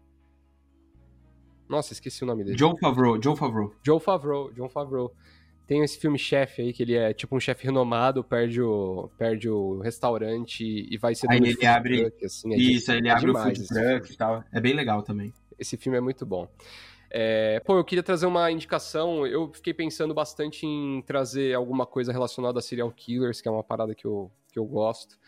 Nossa, 1.68 1.92
esqueci 1.92 2.22
o 2.22 2.26
nome 2.26 2.44
dele. 2.44 2.56
John 2.56 2.76
Favreau, 2.76 3.18
John 3.18 3.34
Favreau. 3.34 3.74
John 3.82 3.98
Favreau, 3.98 4.52
John 4.52 4.68
Favreau. 4.68 5.12
Tem 5.66 5.82
esse 5.82 5.98
filme 5.98 6.16
chefe 6.16 6.62
aí, 6.62 6.72
que 6.72 6.84
ele 6.84 6.94
é 6.94 7.12
tipo 7.12 7.34
um 7.36 7.40
chefe 7.40 7.64
renomado, 7.64 8.22
perde 8.22 8.62
o, 8.62 9.10
perde 9.18 9.48
o 9.50 9.80
restaurante 9.80 10.62
e 10.62 10.96
vai 10.96 11.12
ser 11.16 11.28
Aí 11.28 11.38
ele 11.38 11.66
abre- 11.66 12.02
truck, 12.08 12.24
assim, 12.24 12.54
é 12.54 12.56
Isso, 12.56 12.92
aí 12.92 12.98
ele 12.98 13.08
é 13.08 13.10
abre 13.10 13.26
demais 13.26 13.58
o 13.58 13.62
food 13.66 13.68
truck 13.68 14.12
e 14.12 14.16
tal. 14.16 14.44
É 14.52 14.60
bem 14.60 14.74
legal 14.74 15.02
também. 15.02 15.32
esse 15.58 15.76
filme 15.76 15.98
é 15.98 16.00
muito 16.00 16.24
bom. 16.24 16.48
É, 17.10 17.58
pô, 17.66 17.76
eu 17.78 17.84
queria 17.84 18.02
trazer 18.02 18.26
uma 18.26 18.48
indicação. 18.52 19.26
Eu 19.26 19.52
fiquei 19.52 19.74
pensando 19.74 20.14
bastante 20.14 20.64
em 20.64 21.02
trazer 21.02 21.54
alguma 21.54 21.84
coisa 21.84 22.12
relacionada 22.12 22.60
a 22.60 22.62
serial 22.62 22.90
killers, 22.92 23.40
que 23.40 23.48
é 23.48 23.50
uma 23.50 23.64
parada 23.64 23.92
que 23.92 24.04
eu, 24.04 24.30
que 24.56 24.58
eu 24.58 24.64
gosto. 24.64 25.18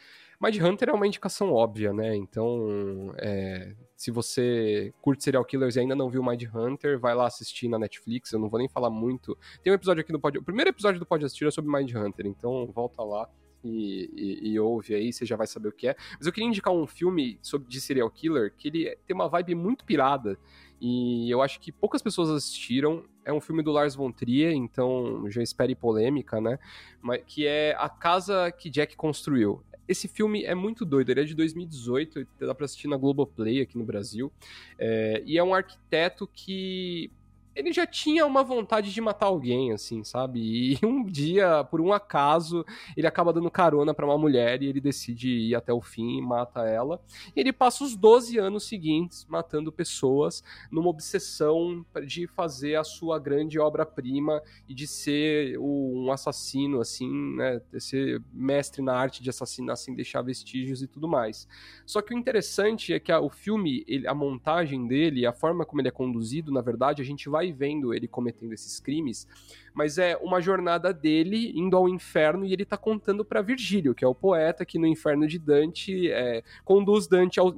Mind 0.40 0.56
Hunter 0.62 0.88
é 0.88 0.92
uma 0.92 1.06
indicação 1.06 1.52
óbvia, 1.52 1.92
né? 1.92 2.16
Então, 2.16 3.12
é, 3.18 3.74
se 3.96 4.10
você 4.10 4.94
curte 5.02 5.22
serial 5.22 5.44
killers 5.44 5.76
e 5.76 5.80
ainda 5.80 5.94
não 5.94 6.08
viu 6.08 6.22
Mind 6.24 6.44
Hunter, 6.54 6.98
vai 6.98 7.14
lá 7.14 7.26
assistir 7.26 7.68
na 7.68 7.78
Netflix. 7.78 8.32
Eu 8.32 8.38
não 8.38 8.48
vou 8.48 8.58
nem 8.58 8.68
falar 8.68 8.88
muito. 8.88 9.36
Tem 9.62 9.70
um 9.72 9.76
episódio 9.76 10.00
aqui 10.00 10.12
do 10.12 10.18
Pod... 10.20 10.38
O 10.38 10.42
primeiro 10.42 10.70
episódio 10.70 10.98
do 10.98 11.04
Pode 11.04 11.24
Assistir 11.26 11.46
é 11.46 11.50
sobre 11.50 11.70
Mind 11.70 11.92
Hunter, 11.94 12.26
então 12.26 12.66
volta 12.72 13.02
lá. 13.02 13.28
E, 13.64 14.08
e- 14.14 14.52
e 14.52 14.60
ouve 14.60 14.94
aí, 14.94 15.12
você 15.12 15.26
já 15.26 15.34
vai 15.36 15.46
saber 15.48 15.68
o 15.68 15.72
que 15.72 15.88
é. 15.88 15.96
Mas 16.16 16.26
eu 16.26 16.32
queria 16.32 16.48
indicar 16.48 16.72
um 16.72 16.86
filme 16.86 17.38
sobre, 17.42 17.68
de 17.68 17.80
serial 17.80 18.08
killer 18.08 18.54
que 18.56 18.68
ele 18.68 18.96
tem 19.04 19.14
uma 19.16 19.28
vibe 19.28 19.56
muito 19.56 19.84
pirada. 19.84 20.38
E 20.80 21.30
eu 21.30 21.42
acho 21.42 21.60
que 21.60 21.72
poucas 21.72 22.02
pessoas 22.02 22.30
assistiram. 22.30 23.04
É 23.24 23.32
um 23.32 23.40
filme 23.40 23.62
do 23.62 23.72
Lars 23.72 23.94
von 23.94 24.10
Trier, 24.10 24.52
então 24.52 25.28
já 25.28 25.42
espere 25.42 25.74
polêmica, 25.74 26.40
né? 26.40 26.58
Mas, 27.02 27.22
que 27.26 27.46
é 27.46 27.74
A 27.78 27.88
Casa 27.88 28.50
que 28.50 28.70
Jack 28.70 28.96
Construiu. 28.96 29.62
Esse 29.86 30.06
filme 30.06 30.44
é 30.44 30.54
muito 30.54 30.84
doido, 30.84 31.10
ele 31.10 31.20
é 31.20 31.24
de 31.24 31.34
2018, 31.34 32.26
dá 32.40 32.54
pra 32.54 32.66
assistir 32.66 32.88
na 32.88 32.96
Globoplay 32.96 33.62
aqui 33.62 33.78
no 33.78 33.84
Brasil. 33.84 34.30
É, 34.78 35.22
e 35.24 35.38
é 35.38 35.42
um 35.42 35.54
arquiteto 35.54 36.26
que 36.26 37.10
ele 37.58 37.72
já 37.72 37.86
tinha 37.86 38.24
uma 38.24 38.44
vontade 38.44 38.92
de 38.92 39.00
matar 39.00 39.26
alguém, 39.26 39.72
assim, 39.72 40.04
sabe? 40.04 40.40
E 40.40 40.78
um 40.86 41.04
dia, 41.04 41.64
por 41.64 41.80
um 41.80 41.92
acaso, 41.92 42.64
ele 42.96 43.06
acaba 43.06 43.32
dando 43.32 43.50
carona 43.50 43.92
pra 43.92 44.06
uma 44.06 44.16
mulher 44.16 44.62
e 44.62 44.66
ele 44.66 44.80
decide 44.80 45.28
ir 45.28 45.54
até 45.54 45.72
o 45.72 45.80
fim 45.80 46.18
e 46.18 46.22
mata 46.22 46.60
ela. 46.64 47.00
E 47.34 47.40
ele 47.40 47.52
passa 47.52 47.82
os 47.82 47.96
12 47.96 48.38
anos 48.38 48.68
seguintes 48.68 49.26
matando 49.28 49.72
pessoas 49.72 50.42
numa 50.70 50.88
obsessão 50.88 51.84
de 52.06 52.26
fazer 52.28 52.76
a 52.76 52.84
sua 52.84 53.18
grande 53.18 53.58
obra-prima 53.58 54.40
e 54.68 54.74
de 54.74 54.86
ser 54.86 55.58
um 55.58 56.10
assassino, 56.12 56.80
assim, 56.80 57.10
né? 57.36 57.60
Ser 57.78 58.22
mestre 58.32 58.82
na 58.82 58.94
arte 58.94 59.22
de 59.22 59.30
assassinar 59.30 59.76
sem 59.76 59.94
deixar 59.94 60.22
vestígios 60.22 60.82
e 60.82 60.86
tudo 60.86 61.08
mais. 61.08 61.48
Só 61.84 62.00
que 62.00 62.14
o 62.14 62.18
interessante 62.18 62.92
é 62.92 63.00
que 63.00 63.10
a- 63.10 63.20
o 63.20 63.28
filme, 63.28 63.84
ele- 63.88 64.06
a 64.06 64.14
montagem 64.14 64.86
dele, 64.86 65.26
a 65.26 65.32
forma 65.32 65.64
como 65.64 65.80
ele 65.80 65.88
é 65.88 65.90
conduzido, 65.92 66.52
na 66.52 66.60
verdade, 66.60 67.02
a 67.02 67.04
gente 67.04 67.28
vai 67.28 67.47
vendo 67.52 67.92
ele 67.94 68.06
cometendo 68.08 68.52
esses 68.52 68.80
crimes, 68.80 69.26
mas 69.74 69.96
é 69.98 70.16
uma 70.16 70.40
jornada 70.40 70.92
dele 70.92 71.52
indo 71.54 71.76
ao 71.76 71.88
inferno 71.88 72.44
e 72.44 72.52
ele 72.52 72.64
tá 72.64 72.76
contando 72.76 73.24
pra 73.24 73.40
Virgílio, 73.42 73.94
que 73.94 74.04
é 74.04 74.08
o 74.08 74.14
poeta 74.14 74.64
que 74.64 74.78
no 74.78 74.86
inferno 74.86 75.26
de 75.26 75.38
Dante 75.38 76.10
é, 76.10 76.42
conduz 76.64 77.06
Dante 77.06 77.38
ao- 77.38 77.54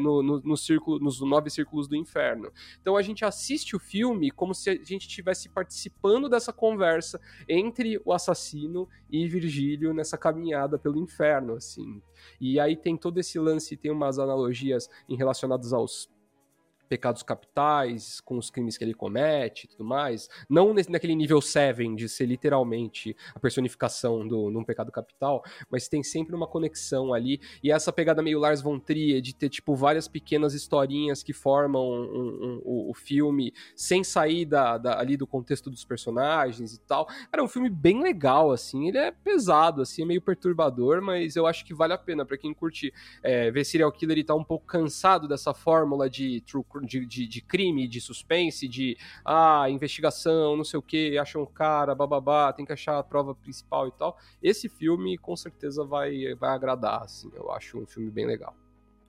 no, 0.00 0.22
no- 0.22 0.40
no 0.40 0.56
círculo, 0.56 0.98
nos 0.98 1.20
nove 1.20 1.50
círculos 1.50 1.86
do 1.86 1.94
inferno. 1.96 2.50
Então 2.80 2.96
a 2.96 3.02
gente 3.02 3.24
assiste 3.24 3.76
o 3.76 3.78
filme 3.78 4.30
como 4.30 4.54
se 4.54 4.70
a 4.70 4.74
gente 4.74 5.06
estivesse 5.06 5.48
participando 5.48 6.28
dessa 6.28 6.52
conversa 6.52 7.20
entre 7.48 8.00
o 8.04 8.12
assassino 8.12 8.88
e 9.10 9.26
Virgílio 9.28 9.92
nessa 9.92 10.16
caminhada 10.16 10.78
pelo 10.78 10.98
inferno, 10.98 11.54
assim. 11.54 12.00
E 12.40 12.58
aí 12.58 12.76
tem 12.76 12.96
todo 12.96 13.18
esse 13.18 13.38
lance, 13.38 13.76
tem 13.76 13.90
umas 13.90 14.18
analogias 14.18 14.88
em 15.08 15.16
relacionadas 15.16 15.72
aos 15.72 16.08
pecados 16.90 17.22
capitais, 17.22 18.20
com 18.20 18.36
os 18.36 18.50
crimes 18.50 18.76
que 18.76 18.82
ele 18.82 18.92
comete 18.94 19.64
e 19.66 19.68
tudo 19.68 19.84
mais. 19.84 20.28
Não 20.48 20.74
nesse, 20.74 20.90
naquele 20.90 21.14
nível 21.14 21.40
Seven, 21.40 21.94
de 21.94 22.08
ser 22.08 22.26
literalmente 22.26 23.16
a 23.32 23.38
personificação 23.38 24.26
do, 24.26 24.50
num 24.50 24.64
pecado 24.64 24.90
capital, 24.90 25.42
mas 25.70 25.86
tem 25.88 26.02
sempre 26.02 26.34
uma 26.34 26.48
conexão 26.48 27.14
ali. 27.14 27.40
E 27.62 27.70
essa 27.70 27.92
pegada 27.92 28.20
meio 28.22 28.40
Lars 28.40 28.60
von 28.60 28.78
Trier, 28.80 29.20
de 29.20 29.32
ter, 29.32 29.48
tipo, 29.48 29.76
várias 29.76 30.08
pequenas 30.08 30.52
historinhas 30.52 31.22
que 31.22 31.32
formam 31.32 31.80
um- 31.88 32.44
um- 32.44 32.62
o, 32.64 32.90
o 32.90 32.94
filme, 32.94 33.52
sem 33.76 34.02
sair 34.02 34.44
da, 34.44 34.76
da- 34.76 34.98
ali 34.98 35.16
do 35.16 35.28
contexto 35.28 35.70
dos 35.70 35.84
personagens 35.84 36.74
e 36.74 36.80
tal. 36.80 37.06
Cara, 37.06 37.40
é 37.40 37.42
um 37.42 37.48
filme 37.48 37.70
bem 37.70 38.02
legal, 38.02 38.50
assim. 38.50 38.88
Ele 38.88 38.98
é 38.98 39.12
pesado, 39.12 39.80
assim, 39.82 40.02
é 40.02 40.06
meio 40.06 40.20
perturbador, 40.20 41.00
mas 41.00 41.36
eu 41.36 41.46
acho 41.46 41.64
que 41.64 41.72
vale 41.72 41.92
a 41.92 41.98
pena 41.98 42.26
pra 42.26 42.36
quem 42.36 42.52
curte 42.52 42.92
é, 43.22 43.48
ver 43.50 43.64
serial 43.64 43.92
killer 43.92 44.18
e 44.18 44.24
tá 44.24 44.34
um 44.34 44.42
pouco 44.44 44.66
cansado 44.66 45.28
dessa 45.28 45.54
fórmula 45.54 46.10
de, 46.10 46.40
true 46.40 46.64
cr- 46.64 46.79
de, 46.80 47.04
de, 47.06 47.26
de 47.26 47.40
crime, 47.40 47.86
de 47.86 48.00
suspense, 48.00 48.66
de 48.68 48.96
ah, 49.24 49.66
investigação, 49.68 50.56
não 50.56 50.64
sei 50.64 50.78
o 50.78 50.82
que, 50.82 51.18
acha 51.18 51.38
um 51.38 51.46
cara, 51.46 51.94
bababá, 51.94 52.52
tem 52.52 52.64
que 52.64 52.72
achar 52.72 52.98
a 52.98 53.02
prova 53.02 53.34
principal 53.34 53.88
e 53.88 53.92
tal. 53.92 54.16
Esse 54.42 54.68
filme 54.68 55.16
com 55.18 55.36
certeza 55.36 55.84
vai, 55.84 56.34
vai 56.34 56.50
agradar, 56.50 57.02
assim. 57.02 57.30
Eu 57.34 57.50
acho 57.52 57.78
um 57.78 57.86
filme 57.86 58.10
bem 58.10 58.26
legal. 58.26 58.54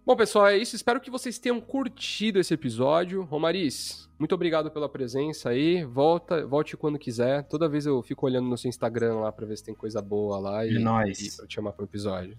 Bom, 0.03 0.15
pessoal, 0.15 0.47
é 0.47 0.57
isso. 0.57 0.75
Espero 0.75 0.99
que 0.99 1.11
vocês 1.11 1.37
tenham 1.37 1.61
curtido 1.61 2.39
esse 2.39 2.51
episódio. 2.53 3.21
Romariz, 3.23 4.09
muito 4.17 4.33
obrigado 4.33 4.71
pela 4.71 4.89
presença 4.89 5.49
aí. 5.49 5.83
Volta, 5.85 6.45
volte 6.45 6.75
quando 6.75 6.97
quiser. 6.97 7.43
Toda 7.43 7.69
vez 7.69 7.85
eu 7.85 8.01
fico 8.01 8.25
olhando 8.25 8.49
no 8.49 8.57
seu 8.57 8.67
Instagram 8.67 9.19
lá 9.19 9.31
pra 9.31 9.45
ver 9.45 9.57
se 9.57 9.63
tem 9.63 9.75
coisa 9.75 10.01
boa 10.01 10.39
lá 10.39 10.65
e, 10.65 10.75
É 10.75 10.79
nóis. 10.79 11.19
e 11.21 11.37
pra 11.37 11.45
te 11.45 11.53
chamar 11.53 11.73
pro 11.73 11.85
episódio. 11.85 12.35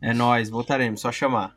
É 0.00 0.14
nóis, 0.14 0.48
voltaremos, 0.48 1.00
só 1.00 1.10
chamar. 1.10 1.56